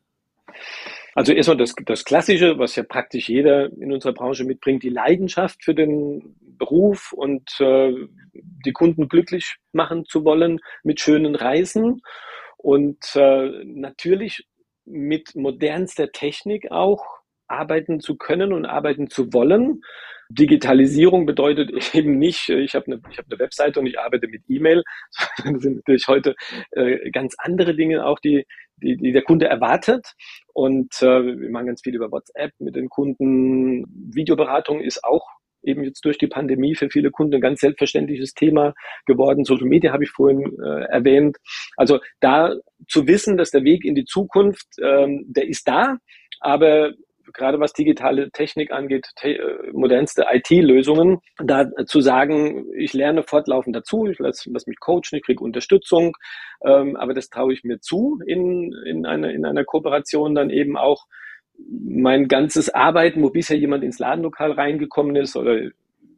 Also 1.15 1.33
erstmal 1.33 1.57
das, 1.57 1.75
das 1.85 2.05
Klassische, 2.05 2.59
was 2.59 2.77
ja 2.77 2.83
praktisch 2.83 3.29
jeder 3.29 3.73
in 3.73 3.93
unserer 3.93 4.13
Branche 4.13 4.45
mitbringt, 4.45 4.83
die 4.83 4.89
Leidenschaft 4.89 5.63
für 5.63 5.75
den 5.75 6.37
Beruf 6.41 7.13
und 7.13 7.49
äh, 7.61 7.93
die 8.33 8.73
Kunden 8.73 9.09
glücklich 9.09 9.57
machen 9.73 10.05
zu 10.05 10.25
wollen 10.25 10.61
mit 10.83 11.01
schönen 11.01 11.35
Reisen. 11.35 12.03
Und 12.57 12.99
äh, 13.15 13.65
natürlich 13.65 14.47
mit 14.85 15.35
modernster 15.35 16.11
Technik 16.13 16.71
auch 16.71 17.05
arbeiten 17.55 18.01
zu 18.01 18.17
können 18.17 18.53
und 18.53 18.67
arbeiten 18.67 19.09
zu 19.09 19.33
wollen. 19.33 19.83
Digitalisierung 20.31 21.27
bedeutet 21.27 21.71
eben 21.95 22.19
nicht, 22.19 22.49
ich 22.49 22.75
habe 22.75 22.87
eine, 22.87 22.97
habe 22.97 23.29
eine 23.31 23.39
Webseite 23.39 23.81
und 23.81 23.87
ich 23.87 23.99
arbeite 23.99 24.29
mit 24.29 24.43
E-Mail. 24.49 24.83
Das 25.45 25.63
sind 25.63 25.77
natürlich 25.77 26.07
heute 26.09 26.35
äh, 26.73 27.11
ganz 27.11 27.35
andere 27.39 27.75
Dinge 27.75 28.07
auch, 28.07 28.19
die, 28.19 28.47
die, 28.77 28.97
die 28.97 29.13
der 29.13 29.23
Kunde 29.23 29.47
erwartet. 29.47 30.07
Und 30.53 30.95
äh, 31.03 31.23
wir 31.25 31.51
machen 31.51 31.67
ganz 31.67 31.83
viel 31.83 31.95
über 31.95 32.11
WhatsApp 32.11 32.53
mit 32.59 32.77
den 32.77 32.89
Kunden. 32.89 33.85
Videoberatung 34.15 34.81
ist 34.81 35.05
auch 35.05 35.27
eben 35.65 35.83
jetzt 35.83 36.05
durch 36.05 36.19
die 36.19 36.27
Pandemie 36.27 36.75
für 36.75 36.91
viele 36.91 37.11
Kunden 37.11 37.35
ein 37.35 37.41
ganz 37.41 37.61
selbstverständliches 37.61 38.35
Thema 38.35 38.75
geworden. 39.07 39.45
Social 39.45 39.67
Media 39.67 39.93
habe 39.93 40.05
ich 40.05 40.11
vorhin 40.11 40.45
äh, 40.63 40.85
erwähnt. 40.85 41.37
Also 41.77 42.01
da 42.21 42.55
zu 42.89 43.07
wissen, 43.07 43.37
dass 43.37 43.51
der 43.51 43.65
Weg 43.65 43.85
in 43.85 43.95
die 43.95 44.05
Zukunft, 44.05 44.67
ähm, 44.83 45.25
der 45.29 45.49
ist 45.49 45.67
da, 45.67 45.97
aber 46.41 46.93
gerade 47.33 47.61
was 47.61 47.73
digitale 47.73 48.31
Technik 48.31 48.73
angeht, 48.73 49.07
te 49.17 49.37
äh, 49.39 49.73
modernste 49.73 50.27
IT-Lösungen, 50.31 51.21
da 51.39 51.69
zu 51.87 52.01
sagen, 52.01 52.67
ich 52.77 52.93
lerne 52.93 53.23
fortlaufend 53.23 53.75
dazu, 53.75 54.07
ich 54.07 54.19
lasse 54.19 54.51
lass 54.53 54.67
mich 54.67 54.79
coachen, 54.81 55.17
ich 55.17 55.23
kriege 55.23 55.43
Unterstützung, 55.43 56.17
ähm, 56.65 56.97
aber 56.97 57.15
das 57.15 57.31
traue 57.31 57.53
ich 57.53 57.65
mir 57.65 57.81
zu 57.81 58.21
in, 58.27 58.73
in, 58.87 59.07
einer, 59.07 59.31
in 59.31 59.45
einer 59.45 59.65
Kooperation 59.65 60.35
dann 60.35 60.51
eben 60.51 60.77
auch 60.77 61.07
mein 61.59 62.29
ganzes 62.29 62.69
Arbeiten, 62.69 63.23
wo 63.23 63.31
bisher 63.31 63.57
jemand 63.57 63.85
ins 63.85 63.99
Ladenlokal 63.99 64.53
reingekommen 64.53 65.17
ist 65.17 65.37
oder 65.37 65.71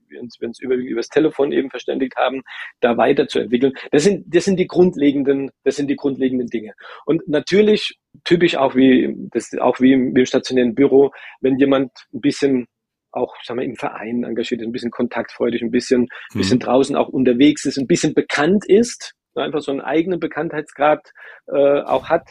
wir 0.09 0.21
uns, 0.21 0.41
wir 0.41 0.49
uns 0.49 0.61
über, 0.61 0.75
über 0.75 1.01
das 1.01 1.09
Telefon 1.09 1.53
eben 1.53 1.71
verständigt 1.71 2.17
haben, 2.17 2.43
da 2.81 2.97
weiterzuentwickeln. 2.97 3.73
Das 3.91 4.05
sind, 4.05 4.25
das 4.35 4.45
sind 4.45 4.59
die 4.59 4.67
grundlegenden, 4.67 5.51
das 5.65 5.77
sind 5.77 5.89
die 5.89 5.97
grundlegenden 5.97 6.49
Dinge. 6.49 6.73
Und 7.05 7.27
natürlich 7.29 7.99
typisch 8.25 8.57
auch 8.57 8.75
wie, 8.75 9.15
das 9.33 9.53
auch 9.59 9.81
wie 9.81 9.93
im, 9.93 10.17
im 10.17 10.27
stationären 10.27 10.75
Büro, 10.75 11.11
wenn 11.41 11.59
jemand 11.59 11.93
ein 12.13 12.21
bisschen 12.21 12.67
auch, 13.13 13.35
sagen 13.43 13.61
wir, 13.61 13.67
im 13.67 13.77
Verein 13.77 14.25
engagiert 14.25 14.61
ist, 14.61 14.67
ein 14.67 14.73
bisschen 14.73 14.91
kontaktfreudig, 14.91 15.63
ein 15.63 15.71
bisschen, 15.71 16.03
mhm. 16.33 16.39
bisschen 16.39 16.59
draußen 16.59 16.97
auch 16.97 17.09
unterwegs 17.09 17.65
ist, 17.65 17.79
ein 17.79 17.87
bisschen 17.87 18.15
bekannt 18.15 18.65
ist, 18.67 19.15
einfach 19.35 19.61
so 19.61 19.71
einen 19.71 19.81
eigenen 19.81 20.21
Bekanntheitsgrad 20.21 21.13
äh, 21.49 21.81
auch 21.81 22.09
hat, 22.09 22.31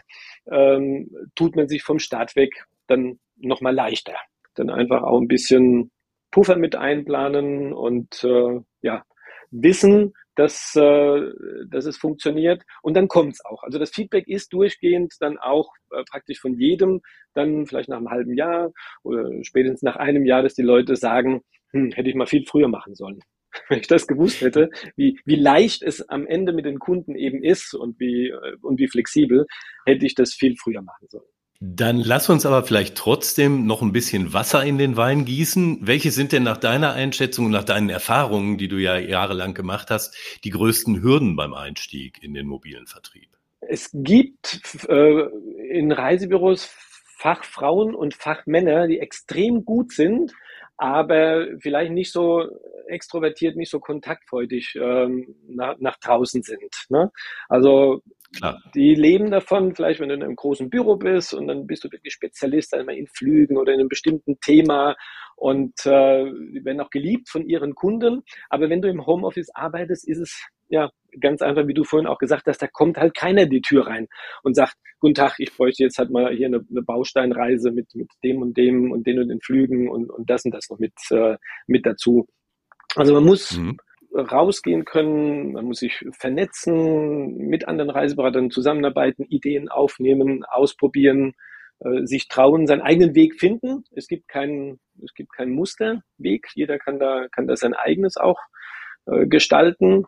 ähm, 0.52 1.10
tut 1.36 1.56
man 1.56 1.68
sich 1.68 1.84
vom 1.84 2.00
Start 2.00 2.36
weg 2.36 2.66
dann 2.88 3.20
nochmal 3.38 3.74
leichter. 3.74 4.16
Dann 4.56 4.70
einfach 4.70 5.04
auch 5.04 5.20
ein 5.20 5.28
bisschen 5.28 5.92
Puffer 6.36 6.58
mit 6.58 6.76
einplanen 6.76 7.72
und 7.72 8.22
äh, 8.26 8.60
ja, 8.82 9.06
wissen, 9.52 10.14
dass, 10.36 10.76
äh, 10.76 11.22
dass 11.70 11.86
es 11.86 11.96
funktioniert 11.96 12.62
und 12.82 12.94
dann 12.98 13.08
kommt 13.08 13.36
es 13.36 13.46
auch. 13.46 13.64
Also 13.64 13.80
das 13.80 13.92
Feedback 13.92 14.28
ist 14.28 14.52
durchgehend 14.52 15.14
dann 15.22 15.38
auch 15.38 15.70
äh, 15.92 16.04
praktisch 16.12 16.42
von 16.42 16.60
jedem, 16.60 17.00
dann 17.36 17.66
vielleicht 17.68 17.88
nach 17.88 17.96
einem 17.96 18.10
halben 18.10 18.36
Jahr 18.36 18.74
oder 19.04 19.32
spätestens 19.44 19.82
nach 19.82 19.96
einem 19.96 20.26
Jahr, 20.26 20.44
dass 20.44 20.56
die 20.56 20.62
Leute 20.62 20.98
sagen, 20.98 21.42
hm, 21.72 21.94
hätte 21.94 22.10
ich 22.10 22.16
mal 22.16 22.28
viel 22.28 22.46
früher 22.46 22.68
machen 22.68 22.96
sollen. 22.96 23.22
Wenn 23.70 23.80
ich 23.80 23.88
das 23.88 24.06
gewusst 24.06 24.42
hätte, 24.42 24.70
wie, 24.98 25.18
wie 25.24 25.38
leicht 25.38 25.84
es 25.84 26.10
am 26.10 26.28
Ende 26.28 26.52
mit 26.52 26.66
den 26.66 26.80
Kunden 26.80 27.16
eben 27.16 27.42
ist 27.46 27.74
und 27.74 27.98
wie, 27.98 28.28
äh, 28.28 28.58
und 28.62 28.78
wie 28.78 28.90
flexibel, 28.90 29.46
hätte 29.86 30.06
ich 30.06 30.16
das 30.16 30.34
viel 30.34 30.58
früher 30.58 30.82
machen 30.82 31.08
sollen. 31.08 31.30
Dann 31.68 31.98
lass 31.98 32.30
uns 32.30 32.46
aber 32.46 32.64
vielleicht 32.64 32.96
trotzdem 32.96 33.66
noch 33.66 33.82
ein 33.82 33.92
bisschen 33.92 34.34
Wasser 34.34 34.64
in 34.64 34.78
den 34.78 34.98
Wein 34.98 35.26
gießen. 35.26 35.80
Welche 35.82 36.12
sind 36.12 36.32
denn 36.32 36.44
nach 36.44 36.58
deiner 36.58 36.94
Einschätzung 36.94 37.46
und 37.46 37.52
nach 37.52 37.64
deinen 37.64 37.90
Erfahrungen, 37.90 38.60
die 38.60 38.68
du 38.68 38.78
ja 38.78 38.98
jahrelang 38.98 39.56
gemacht 39.56 39.90
hast, 39.90 40.16
die 40.44 40.52
größten 40.52 41.02
Hürden 41.02 41.36
beim 41.36 41.56
Einstieg 41.56 42.22
in 42.22 42.36
den 42.36 42.46
mobilen 42.46 42.86
Vertrieb? 42.86 43.30
Es 43.62 43.90
gibt 43.94 44.60
äh, 44.88 45.22
in 45.70 45.92
Reisebüros 45.92 46.66
Fachfrauen 47.18 47.96
und 47.96 48.14
Fachmänner, 48.14 48.86
die 48.86 49.00
extrem 49.00 49.66
gut 49.66 49.92
sind, 49.92 50.34
aber 50.78 51.48
vielleicht 51.60 51.94
nicht 51.94 52.12
so 52.12 52.48
extrovertiert, 52.88 53.56
nicht 53.56 53.72
so 53.72 53.80
kontaktfreudig 53.80 54.76
ähm, 54.80 55.36
nach, 55.48 55.78
nach 55.80 55.98
draußen 55.98 56.44
sind. 56.44 56.86
Ne? 56.90 57.12
Also 57.50 58.04
Klar. 58.36 58.62
Die 58.74 58.96
leben 58.96 59.32
davon, 59.32 59.76
vielleicht 59.76 60.00
wenn 60.00 60.10
du 60.10 60.16
in 60.16 60.24
einem 60.24 60.36
großen 60.36 60.70
Büro 60.70 60.96
bist 60.98 61.34
und 61.34 61.48
dann 61.48 61.68
bist 61.68 61.84
du 61.84 61.92
wirklich 61.92 62.14
Spezialist 62.14 62.74
einmal 62.74 62.96
in 62.96 63.08
Flügen 63.08 63.58
oder 63.58 63.74
in 63.74 63.80
einem 63.80 63.90
bestimmten 63.90 64.40
Thema 64.40 64.96
und 65.36 65.86
äh, 65.86 65.90
werden 65.90 66.82
auch 66.82 66.90
geliebt 66.90 67.30
von 67.30 67.48
ihren 67.48 67.76
Kunden. 67.76 68.24
Aber 68.50 68.70
wenn 68.70 68.82
du 68.82 68.90
im 68.90 69.06
Homeoffice 69.06 69.50
arbeitest, 69.54 70.08
ist 70.08 70.20
es 70.20 70.48
ja 70.68 70.90
ganz 71.20 71.42
einfach, 71.42 71.68
wie 71.68 71.74
du 71.74 71.84
vorhin 71.84 72.08
auch 72.08 72.18
gesagt 72.18 72.48
hast, 72.48 72.62
da 72.62 72.68
kommt 72.68 72.98
halt 72.98 73.16
keiner 73.16 73.46
die 73.46 73.62
Tür 73.62 73.88
rein 73.88 74.08
und 74.44 74.56
sagt, 74.56 74.76
guten 75.00 75.14
Tag, 75.14 75.36
ich 75.38 75.56
bräuchte 75.56 75.84
jetzt 75.84 75.98
halt 75.98 76.10
mal 76.10 76.34
hier 76.36 76.48
eine, 76.48 76.66
eine 76.70 76.82
Bausteinreise 76.82 77.72
mit, 77.72 77.94
mit 77.94 78.10
dem 78.24 78.42
und 78.42 78.58
dem 78.58 78.92
und 78.92 79.06
den 79.06 79.20
und 79.20 79.30
den 79.30 79.42
Flügen 79.42 79.90
und, 79.90 80.10
und 80.10 80.30
das 80.30 80.46
und 80.46 80.52
das 80.52 80.70
noch 80.70 80.80
mit, 80.80 80.94
äh, 81.12 81.38
mit 81.68 81.86
dazu. 81.86 82.28
Also 82.96 83.14
man 83.14 83.26
muss 83.26 83.58
mhm. 83.58 83.78
Rausgehen 84.16 84.86
können, 84.86 85.54
man 85.54 85.66
muss 85.66 85.80
sich 85.80 86.06
vernetzen, 86.12 87.38
mit 87.38 87.68
anderen 87.68 87.90
Reiseberatern 87.90 88.50
zusammenarbeiten, 88.50 89.26
Ideen 89.26 89.70
aufnehmen, 89.70 90.44
ausprobieren, 90.46 91.34
äh, 91.80 92.06
sich 92.06 92.28
trauen, 92.28 92.68
seinen 92.68 92.82
eigenen 92.82 93.16
Weg 93.16 93.40
finden. 93.40 93.84
Es 93.92 94.08
gibt 94.08 94.28
keinen, 94.28 94.80
es 95.04 95.14
gibt 95.14 95.34
keinen 95.34 95.54
Musterweg. 95.54 96.48
Jeder 96.54 96.80
kann 96.80 97.00
da, 97.00 97.28
kann 97.32 97.48
da 97.48 97.56
sein 97.56 97.74
eigenes 97.74 98.18
auch 98.18 98.40
äh, 99.06 99.28
gestalten 99.28 100.06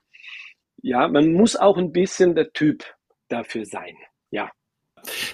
ja, 0.81 1.07
man 1.07 1.33
muss 1.33 1.55
auch 1.55 1.77
ein 1.77 1.91
bisschen 1.91 2.35
der 2.35 2.53
Typ 2.53 2.83
dafür 3.29 3.65
sein. 3.65 3.95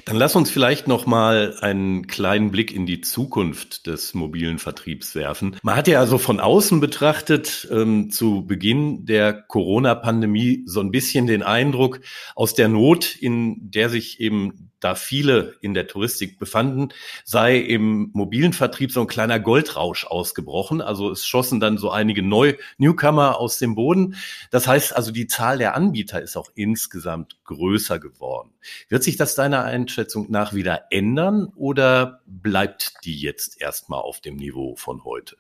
Dann 0.06 0.16
lass 0.16 0.36
uns 0.36 0.50
vielleicht 0.50 0.88
noch 0.88 1.06
mal 1.06 1.56
einen 1.62 2.08
kleinen 2.08 2.52
Blick 2.52 2.74
in 2.74 2.86
die 2.86 3.02
Zukunft 3.02 3.88
des 3.88 4.14
mobilen 4.14 4.60
Vertriebs 4.60 5.16
werfen. 5.16 5.58
Man 5.64 5.76
hat 5.76 5.88
ja 5.88 6.00
also 6.00 6.18
von 6.18 6.40
außen 6.40 6.80
betrachtet 6.80 7.68
ähm, 7.72 8.10
zu 8.10 8.46
Beginn 8.46 9.06
der 9.06 9.34
Corona-Pandemie 9.34 10.64
so 10.66 10.80
ein 10.80 10.92
bisschen 10.92 11.28
den 11.28 11.44
Eindruck, 11.44 12.02
aus 12.36 12.54
der 12.54 12.70
Not, 12.70 13.16
in 13.16 13.58
der 13.72 13.90
sich 13.90 14.20
eben 14.20 14.72
da 14.84 14.96
viele 14.96 15.56
in 15.62 15.74
der 15.74 15.88
Touristik 15.88 16.40
befanden, 16.40 16.90
sei 17.24 17.58
im 17.58 18.12
mobilen 18.14 18.54
Vertrieb 18.54 18.92
so 18.92 19.02
ein 19.02 19.08
kleiner 19.08 19.40
Goldrausch 19.40 20.06
ausgebrochen. 20.06 20.82
Also 20.82 21.12
es 21.12 21.26
schossen 21.26 21.60
dann 21.60 21.78
so 21.78 21.90
einige 21.90 22.24
Neu 22.24 22.56
Newcomer 22.78 23.40
aus 23.40 23.60
dem 23.60 23.76
Boden. 23.76 24.16
Das 24.52 24.68
heißt 24.68 24.96
also, 24.96 25.12
die 25.12 25.28
Zahl 25.28 25.58
der 25.58 25.76
Anbieter 25.76 26.22
ist 26.22 26.38
auch 26.38 26.50
insgesamt 26.56 27.44
größer 27.46 28.00
geworden. 28.00 28.54
Wird 28.90 29.04
sich 29.04 29.18
das 29.18 29.36
deiner 29.36 29.64
Einschätzung 29.64 30.30
nach 30.30 30.54
wieder 30.54 30.86
ändern 30.90 31.52
oder 31.56 32.22
bleibt 32.26 32.94
die 33.04 33.20
jetzt 33.20 33.62
erstmal 33.62 34.02
auf 34.02 34.20
dem 34.20 34.36
Niveau 34.36 34.76
von 34.76 35.04
heute? 35.04 35.38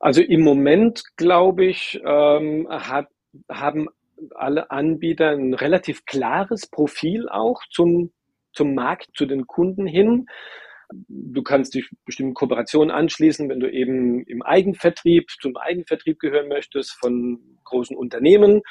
Also 0.00 0.22
im 0.22 0.40
Moment, 0.40 1.02
glaube 1.16 1.66
ich, 1.66 2.00
ähm, 2.04 2.66
hat, 2.70 3.08
haben 3.50 3.88
alle 4.34 4.70
Anbieter 4.70 5.30
ein 5.30 5.54
relativ 5.54 6.04
klares 6.04 6.66
Profil 6.66 7.28
auch 7.28 7.62
zum 7.70 8.10
zum 8.52 8.74
Markt, 8.74 9.08
zu 9.14 9.26
den 9.26 9.46
Kunden 9.46 9.86
hin. 9.86 10.26
Du 11.08 11.42
kannst 11.42 11.74
dich 11.74 11.90
bestimmten 12.04 12.34
Kooperationen 12.34 12.90
anschließen, 12.90 13.48
wenn 13.48 13.60
du 13.60 13.70
eben 13.70 14.24
im 14.24 14.42
Eigenvertrieb, 14.42 15.30
zum 15.40 15.56
Eigenvertrieb 15.56 16.18
gehören 16.18 16.48
möchtest 16.48 16.92
von 16.92 17.58
großen 17.64 17.96
Unternehmen. 17.96 18.62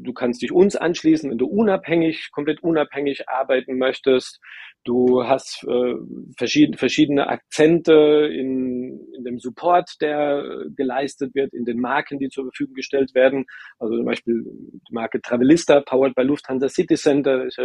Du 0.00 0.12
kannst 0.12 0.42
dich 0.42 0.52
uns 0.52 0.76
anschließen, 0.76 1.30
wenn 1.30 1.38
du 1.38 1.46
unabhängig, 1.46 2.30
komplett 2.32 2.62
unabhängig 2.62 3.28
arbeiten 3.28 3.78
möchtest. 3.78 4.40
Du 4.84 5.24
hast 5.24 5.64
äh, 5.64 5.94
verschiedene, 6.36 6.76
verschiedene 6.76 7.28
Akzente 7.28 8.28
in, 8.32 9.00
in 9.16 9.24
dem 9.24 9.38
Support, 9.38 9.96
der 10.00 10.44
geleistet 10.76 11.34
wird, 11.34 11.54
in 11.54 11.64
den 11.64 11.80
Marken, 11.80 12.18
die 12.18 12.28
zur 12.28 12.44
Verfügung 12.44 12.74
gestellt 12.74 13.14
werden. 13.14 13.46
Also 13.78 13.96
zum 13.96 14.04
Beispiel 14.04 14.44
die 14.44 14.92
Marke 14.92 15.20
Travelista, 15.22 15.80
powered 15.80 16.14
by 16.14 16.22
Lufthansa 16.22 16.68
City 16.68 16.96
Center, 16.96 17.44
ist 17.44 17.60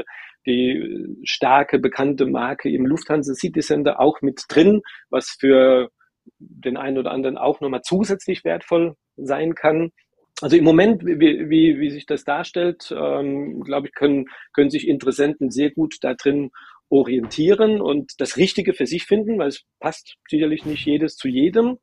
die 0.46 1.08
starke, 1.24 1.80
bekannte 1.80 2.26
Marke 2.26 2.70
im 2.70 2.86
Lufthansa 2.86 3.34
City 3.34 3.62
Center 3.62 4.00
auch 4.00 4.22
mit 4.22 4.44
drin, 4.48 4.82
was 5.10 5.36
für 5.40 5.90
den 6.38 6.78
einen 6.78 6.98
oder 6.98 7.12
anderen 7.12 7.38
auch 7.38 7.60
nochmal 7.60 7.82
zusätzlich 7.82 8.44
wertvoll 8.44 8.96
sein 9.18 9.56
kann. 9.56 9.92
Also 10.42 10.56
im 10.56 10.64
Moment, 10.64 11.06
wie, 11.06 11.20
wie, 11.50 11.80
wie 11.80 11.90
sich 11.90 12.06
das 12.06 12.24
darstellt, 12.24 12.94
ähm, 12.96 13.62
glaube 13.62 13.88
ich, 13.88 13.94
können, 13.94 14.26
können 14.54 14.70
sich 14.70 14.88
Interessenten 14.88 15.52
sehr 15.52 15.72
gut 15.72 15.98
da 16.02 16.14
drin 16.14 16.52
orientieren 16.90 17.82
und 17.82 18.14
das 18.20 18.38
Richtige 18.38 18.74
für 18.74 18.86
sich 18.86 19.06
finden, 19.06 19.38
weil 19.38 19.50
es 19.50 19.66
passt 19.80 20.16
sicherlich 20.28 20.66
nicht 20.66 20.86
jedes 20.86 21.16
zu 21.16 21.28
jedem. 21.28 21.78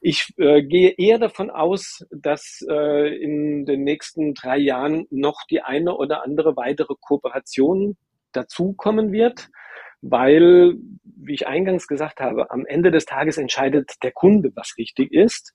Ich 0.00 0.28
äh, 0.38 0.62
gehe 0.62 0.94
eher 0.96 1.18
davon 1.18 1.50
aus, 1.50 2.04
dass 2.10 2.64
äh, 2.68 3.14
in 3.16 3.64
den 3.64 3.84
nächsten 3.84 4.34
drei 4.34 4.58
Jahren 4.58 5.06
noch 5.10 5.42
die 5.50 5.62
eine 5.62 5.96
oder 5.96 6.24
andere 6.24 6.56
weitere 6.56 6.94
Kooperation 7.00 7.96
dazukommen 8.32 9.12
wird, 9.12 9.48
weil, 10.02 10.74
wie 11.02 11.34
ich 11.34 11.48
eingangs 11.48 11.86
gesagt 11.86 12.20
habe, 12.20 12.50
am 12.50 12.66
Ende 12.66 12.90
des 12.90 13.06
Tages 13.06 13.38
entscheidet 13.38 13.92
der 14.02 14.12
Kunde, 14.12 14.50
was 14.54 14.74
richtig 14.78 15.12
ist 15.12 15.54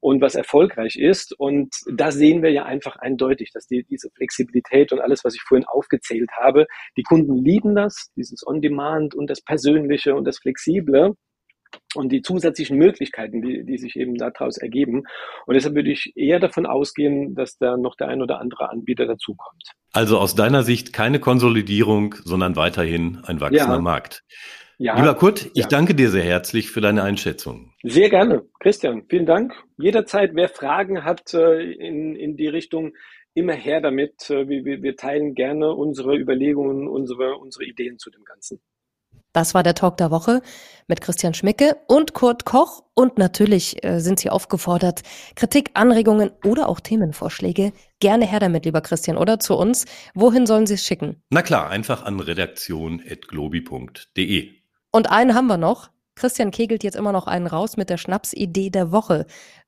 und 0.00 0.20
was 0.20 0.34
erfolgreich 0.34 0.96
ist. 0.96 1.38
Und 1.38 1.74
da 1.92 2.10
sehen 2.10 2.42
wir 2.42 2.50
ja 2.50 2.64
einfach 2.64 2.96
eindeutig, 2.96 3.50
dass 3.52 3.66
die, 3.66 3.84
diese 3.84 4.10
Flexibilität 4.10 4.92
und 4.92 5.00
alles, 5.00 5.24
was 5.24 5.34
ich 5.34 5.42
vorhin 5.42 5.66
aufgezählt 5.66 6.30
habe, 6.32 6.66
die 6.96 7.02
Kunden 7.02 7.36
lieben 7.36 7.74
das, 7.74 8.10
dieses 8.16 8.46
On-Demand 8.46 9.14
und 9.14 9.28
das 9.28 9.42
Persönliche 9.42 10.14
und 10.14 10.24
das 10.24 10.38
Flexible 10.38 11.14
und 11.94 12.10
die 12.10 12.22
zusätzlichen 12.22 12.76
Möglichkeiten, 12.78 13.42
die, 13.42 13.64
die 13.64 13.78
sich 13.78 13.96
eben 13.96 14.16
daraus 14.16 14.58
ergeben. 14.58 15.04
Und 15.46 15.54
deshalb 15.54 15.74
würde 15.74 15.90
ich 15.90 16.12
eher 16.16 16.40
davon 16.40 16.66
ausgehen, 16.66 17.34
dass 17.34 17.58
da 17.58 17.76
noch 17.76 17.96
der 17.96 18.08
ein 18.08 18.22
oder 18.22 18.40
andere 18.40 18.70
Anbieter 18.70 19.06
dazukommt. 19.06 19.62
Also 19.92 20.18
aus 20.18 20.34
deiner 20.34 20.62
Sicht 20.62 20.92
keine 20.92 21.20
Konsolidierung, 21.20 22.14
sondern 22.24 22.56
weiterhin 22.56 23.20
ein 23.24 23.40
wachsender 23.40 23.76
ja. 23.76 23.80
Markt. 23.80 24.24
Ja, 24.78 24.96
Lieber 24.96 25.14
Kurt, 25.14 25.46
ich 25.54 25.64
ja. 25.64 25.68
danke 25.68 25.94
dir 25.94 26.10
sehr 26.10 26.22
herzlich 26.24 26.70
für 26.70 26.80
deine 26.80 27.02
Einschätzung. 27.02 27.69
Sehr 27.82 28.10
gerne. 28.10 28.42
Christian, 28.58 29.04
vielen 29.08 29.26
Dank. 29.26 29.54
Jederzeit, 29.78 30.32
wer 30.34 30.48
Fragen 30.48 31.04
hat 31.04 31.32
äh, 31.32 31.62
in, 31.62 32.14
in 32.14 32.36
die 32.36 32.48
Richtung, 32.48 32.92
immer 33.34 33.54
her 33.54 33.80
damit. 33.80 34.28
Äh, 34.30 34.48
wir, 34.48 34.82
wir 34.82 34.96
teilen 34.96 35.34
gerne 35.34 35.72
unsere 35.72 36.16
Überlegungen, 36.16 36.88
unsere, 36.88 37.36
unsere 37.36 37.64
Ideen 37.64 37.98
zu 37.98 38.10
dem 38.10 38.24
Ganzen. 38.24 38.60
Das 39.32 39.54
war 39.54 39.62
der 39.62 39.76
Talk 39.76 39.96
der 39.96 40.10
Woche 40.10 40.42
mit 40.88 41.00
Christian 41.00 41.34
Schmicke 41.34 41.76
und 41.86 42.14
Kurt 42.14 42.44
Koch. 42.44 42.82
Und 42.94 43.16
natürlich 43.16 43.84
äh, 43.84 44.00
sind 44.00 44.18
Sie 44.18 44.28
aufgefordert, 44.28 45.02
Kritik, 45.36 45.70
Anregungen 45.74 46.32
oder 46.44 46.68
auch 46.68 46.80
Themenvorschläge 46.80 47.72
gerne 48.00 48.26
her 48.26 48.40
damit, 48.40 48.64
lieber 48.64 48.80
Christian, 48.80 49.16
oder 49.16 49.38
zu 49.38 49.56
uns. 49.56 49.84
Wohin 50.14 50.46
sollen 50.46 50.66
Sie 50.66 50.74
es 50.74 50.84
schicken? 50.84 51.22
Na 51.30 51.42
klar, 51.42 51.70
einfach 51.70 52.04
an 52.04 52.18
redaktion.globi.de. 52.18 54.50
Und 54.90 55.12
einen 55.12 55.34
haben 55.34 55.46
wir 55.46 55.58
noch. 55.58 55.90
Christian 56.20 56.50
kegelt 56.50 56.84
jetzt 56.84 56.96
immer 56.96 57.12
noch 57.12 57.26
einen 57.26 57.46
raus 57.46 57.78
mit 57.78 57.88
der 57.88 57.96
Schnapsidee 57.96 58.68
der 58.68 58.92
Woche. 58.92 59.24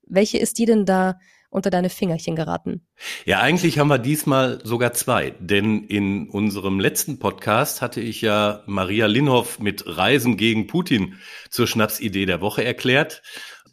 Welche 0.06 0.36
ist 0.36 0.58
die 0.58 0.66
denn 0.66 0.84
da 0.84 1.18
unter 1.48 1.70
deine 1.70 1.88
Fingerchen 1.88 2.36
geraten? 2.36 2.86
Ja, 3.24 3.40
eigentlich 3.40 3.78
haben 3.78 3.88
wir 3.88 3.98
diesmal 3.98 4.58
sogar 4.62 4.92
zwei, 4.92 5.30
denn 5.40 5.84
in 5.84 6.28
unserem 6.28 6.78
letzten 6.78 7.18
Podcast 7.18 7.80
hatte 7.80 8.02
ich 8.02 8.20
ja 8.20 8.62
Maria 8.66 9.06
Linhoff 9.06 9.60
mit 9.60 9.84
Reisen 9.86 10.36
gegen 10.36 10.66
Putin 10.66 11.14
zur 11.48 11.66
Schnapsidee 11.66 12.26
der 12.26 12.42
Woche 12.42 12.62
erklärt. 12.62 13.22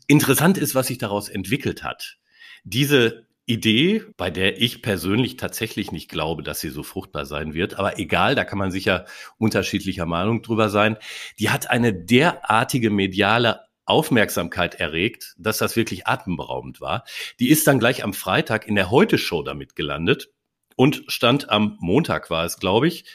Interessant 0.08 0.58
ist, 0.58 0.74
was 0.74 0.88
sich 0.88 1.00
daraus 1.00 1.28
entwickelt 1.28 1.84
hat. 1.84 2.16
Diese 2.64 3.28
Idee, 3.50 4.04
bei 4.16 4.30
der 4.30 4.62
ich 4.62 4.82
persönlich 4.82 5.36
tatsächlich 5.36 5.92
nicht 5.92 6.10
glaube, 6.10 6.44
dass 6.44 6.60
sie 6.60 6.70
so 6.70 6.84
fruchtbar 6.84 7.26
sein 7.26 7.54
wird. 7.54 7.80
Aber 7.80 7.98
egal, 7.98 8.36
da 8.36 8.46
kann 8.46 8.60
man 8.60 8.72
sicher 8.72 9.06
unterschiedlicher 9.38 10.06
Meinung 10.06 10.44
drüber 10.44 10.70
sein. 10.70 10.98
Die 11.40 11.50
hat 11.50 11.70
eine 11.70 11.94
derartige 11.94 12.92
mediale 12.92 13.62
Aufmerksamkeit 13.86 14.76
erregt, 14.76 15.34
dass 15.40 15.58
das 15.58 15.76
wirklich 15.76 16.06
atemberaubend 16.06 16.80
war. 16.80 17.06
Die 17.40 17.50
ist 17.50 17.66
dann 17.66 17.80
gleich 17.80 18.04
am 18.04 18.14
Freitag 18.14 18.68
in 18.68 18.76
der 18.76 18.92
Heute-Show 18.92 19.42
damit 19.42 19.76
gelandet 19.76 20.30
und 20.76 21.04
stand 21.08 21.50
am 21.50 21.76
Montag 21.80 22.30
war 22.30 22.46
es, 22.46 22.58
glaube 22.58 22.88
ich, 22.88 23.06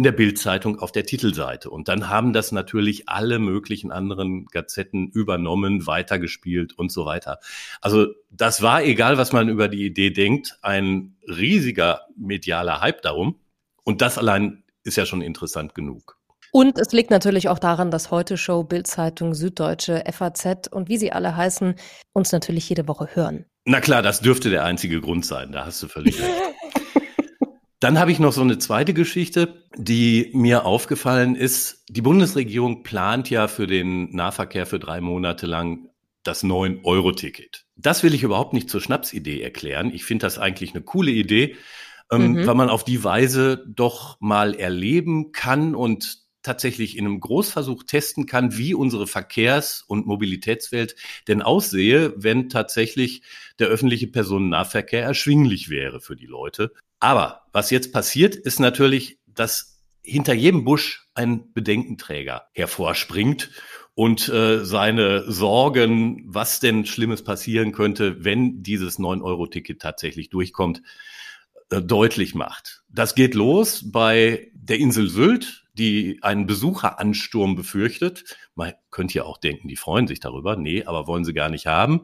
in 0.00 0.04
der 0.04 0.12
Bildzeitung 0.12 0.78
auf 0.78 0.92
der 0.92 1.04
Titelseite. 1.04 1.68
Und 1.68 1.88
dann 1.88 2.08
haben 2.08 2.32
das 2.32 2.52
natürlich 2.52 3.10
alle 3.10 3.38
möglichen 3.38 3.92
anderen 3.92 4.46
Gazetten 4.46 5.10
übernommen, 5.10 5.86
weitergespielt 5.86 6.72
und 6.72 6.90
so 6.90 7.04
weiter. 7.04 7.38
Also 7.82 8.06
das 8.30 8.62
war, 8.62 8.82
egal 8.82 9.18
was 9.18 9.32
man 9.32 9.50
über 9.50 9.68
die 9.68 9.84
Idee 9.84 10.08
denkt, 10.08 10.58
ein 10.62 11.18
riesiger 11.28 12.06
medialer 12.16 12.80
Hype 12.80 13.02
darum. 13.02 13.40
Und 13.84 14.00
das 14.00 14.16
allein 14.16 14.62
ist 14.84 14.96
ja 14.96 15.04
schon 15.04 15.20
interessant 15.20 15.74
genug. 15.74 16.16
Und 16.50 16.78
es 16.78 16.92
liegt 16.92 17.10
natürlich 17.10 17.50
auch 17.50 17.58
daran, 17.58 17.90
dass 17.90 18.10
heute 18.10 18.38
Show, 18.38 18.64
Bildzeitung, 18.64 19.34
Süddeutsche, 19.34 20.02
FAZ 20.10 20.68
und 20.70 20.88
wie 20.88 20.96
sie 20.96 21.12
alle 21.12 21.36
heißen, 21.36 21.74
uns 22.14 22.32
natürlich 22.32 22.66
jede 22.70 22.88
Woche 22.88 23.10
hören. 23.12 23.44
Na 23.66 23.82
klar, 23.82 24.00
das 24.00 24.20
dürfte 24.20 24.48
der 24.48 24.64
einzige 24.64 25.02
Grund 25.02 25.26
sein. 25.26 25.52
Da 25.52 25.66
hast 25.66 25.82
du 25.82 25.88
völlig 25.88 26.18
recht. 26.22 26.32
Dann 27.80 27.98
habe 27.98 28.12
ich 28.12 28.18
noch 28.18 28.32
so 28.32 28.42
eine 28.42 28.58
zweite 28.58 28.92
Geschichte, 28.92 29.64
die 29.74 30.30
mir 30.34 30.66
aufgefallen 30.66 31.34
ist. 31.34 31.84
Die 31.88 32.02
Bundesregierung 32.02 32.82
plant 32.82 33.30
ja 33.30 33.48
für 33.48 33.66
den 33.66 34.14
Nahverkehr 34.14 34.66
für 34.66 34.78
drei 34.78 35.00
Monate 35.00 35.46
lang 35.46 35.88
das 36.22 36.44
9-Euro-Ticket. 36.44 37.64
Das 37.76 38.02
will 38.02 38.12
ich 38.12 38.22
überhaupt 38.22 38.52
nicht 38.52 38.68
zur 38.68 38.82
Schnapsidee 38.82 39.40
erklären. 39.40 39.90
Ich 39.94 40.04
finde 40.04 40.26
das 40.26 40.38
eigentlich 40.38 40.74
eine 40.74 40.82
coole 40.82 41.10
Idee, 41.10 41.56
ähm, 42.12 42.32
mhm. 42.32 42.46
weil 42.46 42.54
man 42.54 42.68
auf 42.68 42.84
die 42.84 43.02
Weise 43.02 43.64
doch 43.66 44.20
mal 44.20 44.54
erleben 44.54 45.32
kann 45.32 45.74
und 45.74 46.18
tatsächlich 46.42 46.98
in 46.98 47.06
einem 47.06 47.20
Großversuch 47.20 47.84
testen 47.84 48.26
kann, 48.26 48.58
wie 48.58 48.74
unsere 48.74 49.06
Verkehrs- 49.06 49.82
und 49.86 50.06
Mobilitätswelt 50.06 50.96
denn 51.28 51.40
aussehe, 51.40 52.12
wenn 52.16 52.50
tatsächlich 52.50 53.22
der 53.58 53.68
öffentliche 53.68 54.06
Personennahverkehr 54.06 55.02
erschwinglich 55.02 55.70
wäre 55.70 56.00
für 56.00 56.16
die 56.16 56.26
Leute. 56.26 56.72
Aber 57.00 57.42
was 57.52 57.70
jetzt 57.70 57.92
passiert, 57.92 58.36
ist 58.36 58.60
natürlich, 58.60 59.18
dass 59.26 59.80
hinter 60.02 60.34
jedem 60.34 60.64
Busch 60.64 61.08
ein 61.14 61.52
Bedenkenträger 61.52 62.48
hervorspringt 62.52 63.50
und 63.94 64.28
äh, 64.28 64.64
seine 64.64 65.30
Sorgen, 65.30 66.22
was 66.26 66.60
denn 66.60 66.86
Schlimmes 66.86 67.24
passieren 67.24 67.72
könnte, 67.72 68.24
wenn 68.24 68.62
dieses 68.62 68.98
9-Euro-Ticket 68.98 69.80
tatsächlich 69.80 70.30
durchkommt, 70.30 70.82
äh, 71.70 71.82
deutlich 71.82 72.34
macht. 72.34 72.82
Das 72.88 73.14
geht 73.14 73.34
los 73.34 73.90
bei 73.90 74.50
der 74.54 74.78
Insel 74.78 75.08
Sylt, 75.08 75.59
die 75.74 76.18
einen 76.22 76.46
Besucheransturm 76.46 77.54
befürchtet. 77.56 78.36
Man 78.54 78.72
könnte 78.90 79.14
ja 79.14 79.24
auch 79.24 79.38
denken, 79.38 79.68
die 79.68 79.76
freuen 79.76 80.06
sich 80.06 80.20
darüber. 80.20 80.56
Nee, 80.56 80.84
aber 80.84 81.06
wollen 81.06 81.24
sie 81.24 81.32
gar 81.32 81.48
nicht 81.48 81.66
haben. 81.66 82.02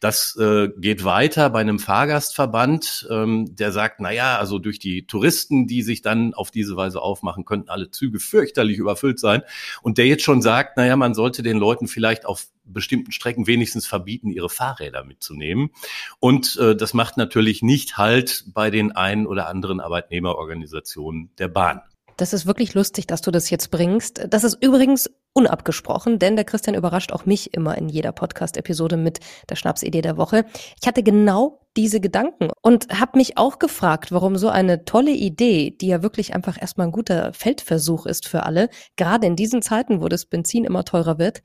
Das 0.00 0.36
äh, 0.36 0.68
geht 0.76 1.04
weiter 1.04 1.50
bei 1.50 1.60
einem 1.60 1.78
Fahrgastverband, 1.78 3.08
ähm, 3.10 3.54
der 3.54 3.72
sagt, 3.72 4.00
na 4.00 4.10
ja, 4.10 4.38
also 4.38 4.58
durch 4.58 4.78
die 4.78 5.06
Touristen, 5.06 5.66
die 5.66 5.82
sich 5.82 6.02
dann 6.02 6.34
auf 6.34 6.50
diese 6.50 6.76
Weise 6.76 7.00
aufmachen, 7.00 7.44
könnten 7.44 7.68
alle 7.68 7.90
Züge 7.90 8.18
fürchterlich 8.18 8.78
überfüllt 8.78 9.20
sein. 9.20 9.42
Und 9.82 9.98
der 9.98 10.06
jetzt 10.06 10.24
schon 10.24 10.42
sagt, 10.42 10.76
na 10.76 10.86
ja, 10.86 10.96
man 10.96 11.14
sollte 11.14 11.42
den 11.42 11.58
Leuten 11.58 11.86
vielleicht 11.86 12.26
auf 12.26 12.48
bestimmten 12.64 13.12
Strecken 13.12 13.46
wenigstens 13.46 13.86
verbieten, 13.86 14.30
ihre 14.30 14.50
Fahrräder 14.50 15.04
mitzunehmen. 15.04 15.70
Und 16.18 16.56
äh, 16.56 16.74
das 16.74 16.94
macht 16.94 17.16
natürlich 17.16 17.62
nicht 17.62 17.96
Halt 17.96 18.44
bei 18.48 18.70
den 18.70 18.92
einen 18.92 19.26
oder 19.26 19.48
anderen 19.48 19.80
Arbeitnehmerorganisationen 19.80 21.30
der 21.38 21.48
Bahn. 21.48 21.82
Das 22.16 22.32
ist 22.32 22.46
wirklich 22.46 22.74
lustig, 22.74 23.06
dass 23.06 23.22
du 23.22 23.30
das 23.30 23.50
jetzt 23.50 23.70
bringst. 23.70 24.26
Das 24.28 24.44
ist 24.44 24.62
übrigens 24.62 25.10
unabgesprochen, 25.32 26.18
denn 26.18 26.36
der 26.36 26.44
Christian 26.44 26.76
überrascht 26.76 27.12
auch 27.12 27.26
mich 27.26 27.54
immer 27.54 27.76
in 27.76 27.88
jeder 27.88 28.12
Podcast-Episode 28.12 28.96
mit 28.96 29.20
der 29.50 29.56
Schnapsidee 29.56 30.00
der 30.00 30.16
Woche. 30.16 30.44
Ich 30.80 30.86
hatte 30.86 31.02
genau 31.02 31.60
diese 31.76 32.00
Gedanken 32.00 32.50
und 32.62 32.88
habe 32.88 33.18
mich 33.18 33.36
auch 33.36 33.58
gefragt, 33.58 34.12
warum 34.12 34.36
so 34.36 34.48
eine 34.48 34.84
tolle 34.84 35.10
Idee, 35.10 35.72
die 35.72 35.88
ja 35.88 36.02
wirklich 36.02 36.34
einfach 36.34 36.60
erstmal 36.60 36.86
ein 36.86 36.92
guter 36.92 37.32
Feldversuch 37.32 38.06
ist 38.06 38.28
für 38.28 38.44
alle, 38.44 38.68
gerade 38.96 39.26
in 39.26 39.34
diesen 39.34 39.60
Zeiten, 39.60 40.00
wo 40.00 40.08
das 40.08 40.26
Benzin 40.26 40.64
immer 40.64 40.84
teurer 40.84 41.18
wird, 41.18 41.42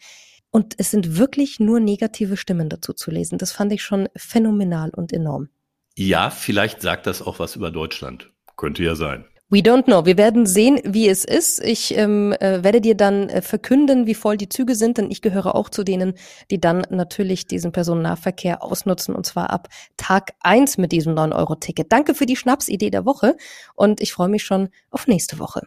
und 0.52 0.74
es 0.78 0.92
sind 0.92 1.18
wirklich 1.18 1.60
nur 1.60 1.80
negative 1.80 2.36
Stimmen 2.36 2.70
dazu 2.70 2.94
zu 2.94 3.12
lesen. 3.12 3.38
Das 3.38 3.52
fand 3.52 3.72
ich 3.72 3.84
schon 3.84 4.10
phänomenal 4.16 4.90
und 4.90 5.14
enorm. 5.14 5.50
Ja, 5.96 6.30
vielleicht 6.30 6.82
sagt 6.82 7.08
das 7.08 7.22
auch 7.22 7.40
was 7.40 7.56
über 7.56 7.72
Deutschland. 7.72 8.32
Könnte 8.58 8.84
ja 8.84 8.96
sein. 8.96 9.26
We 9.52 9.60
don't 9.62 9.86
know. 9.86 10.06
Wir 10.06 10.18
werden 10.18 10.46
sehen, 10.46 10.80
wie 10.84 11.10
es 11.10 11.26
ist. 11.26 11.64
Ich 11.64 11.98
ähm, 11.98 12.34
äh, 12.34 12.64
werde 12.64 12.82
dir 12.82 12.96
dann 12.96 13.30
äh, 13.30 13.42
verkünden, 13.42 14.06
wie 14.06 14.14
voll 14.14 14.38
die 14.38 14.48
Züge 14.48 14.76
sind, 14.76 15.00
denn 15.00 15.10
ich 15.10 15.24
gehöre 15.24 15.56
auch 15.56 15.70
zu 15.70 15.84
denen, 15.84 16.14
die 16.52 16.62
dann 16.62 16.84
natürlich 16.92 17.48
diesen 17.48 17.72
Personennahverkehr 17.72 18.64
ausnutzen 18.64 19.16
und 19.16 19.26
zwar 19.26 19.50
ab 19.50 19.68
Tag 19.98 20.34
eins 20.42 20.78
mit 20.78 20.92
diesem 20.92 21.16
9-Euro-Ticket. 21.16 21.92
Danke 21.92 22.14
für 22.14 22.28
die 22.28 22.36
Schnapsidee 22.36 22.92
der 22.92 23.06
Woche 23.06 23.36
und 23.74 24.02
ich 24.02 24.14
freue 24.14 24.30
mich 24.30 24.44
schon 24.44 24.70
auf 24.92 25.08
nächste 25.08 25.40
Woche. 25.40 25.62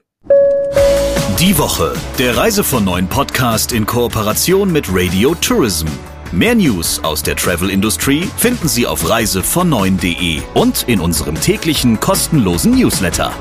Die 1.40 1.58
Woche, 1.58 1.94
der 2.20 2.36
Reise 2.36 2.62
von 2.62 2.84
neuen 2.84 3.08
Podcast 3.08 3.72
in 3.72 3.84
Kooperation 3.84 4.70
mit 4.70 4.86
Radio 4.90 5.34
Tourism. 5.34 5.88
Mehr 6.34 6.54
News 6.54 6.98
aus 7.04 7.22
der 7.22 7.36
Travel-Industrie 7.36 8.26
finden 8.38 8.66
Sie 8.66 8.86
auf 8.86 9.04
reisevon9.de 9.04 10.40
und 10.54 10.84
in 10.88 10.98
unserem 10.98 11.38
täglichen 11.38 12.00
kostenlosen 12.00 12.72
Newsletter. 12.72 13.34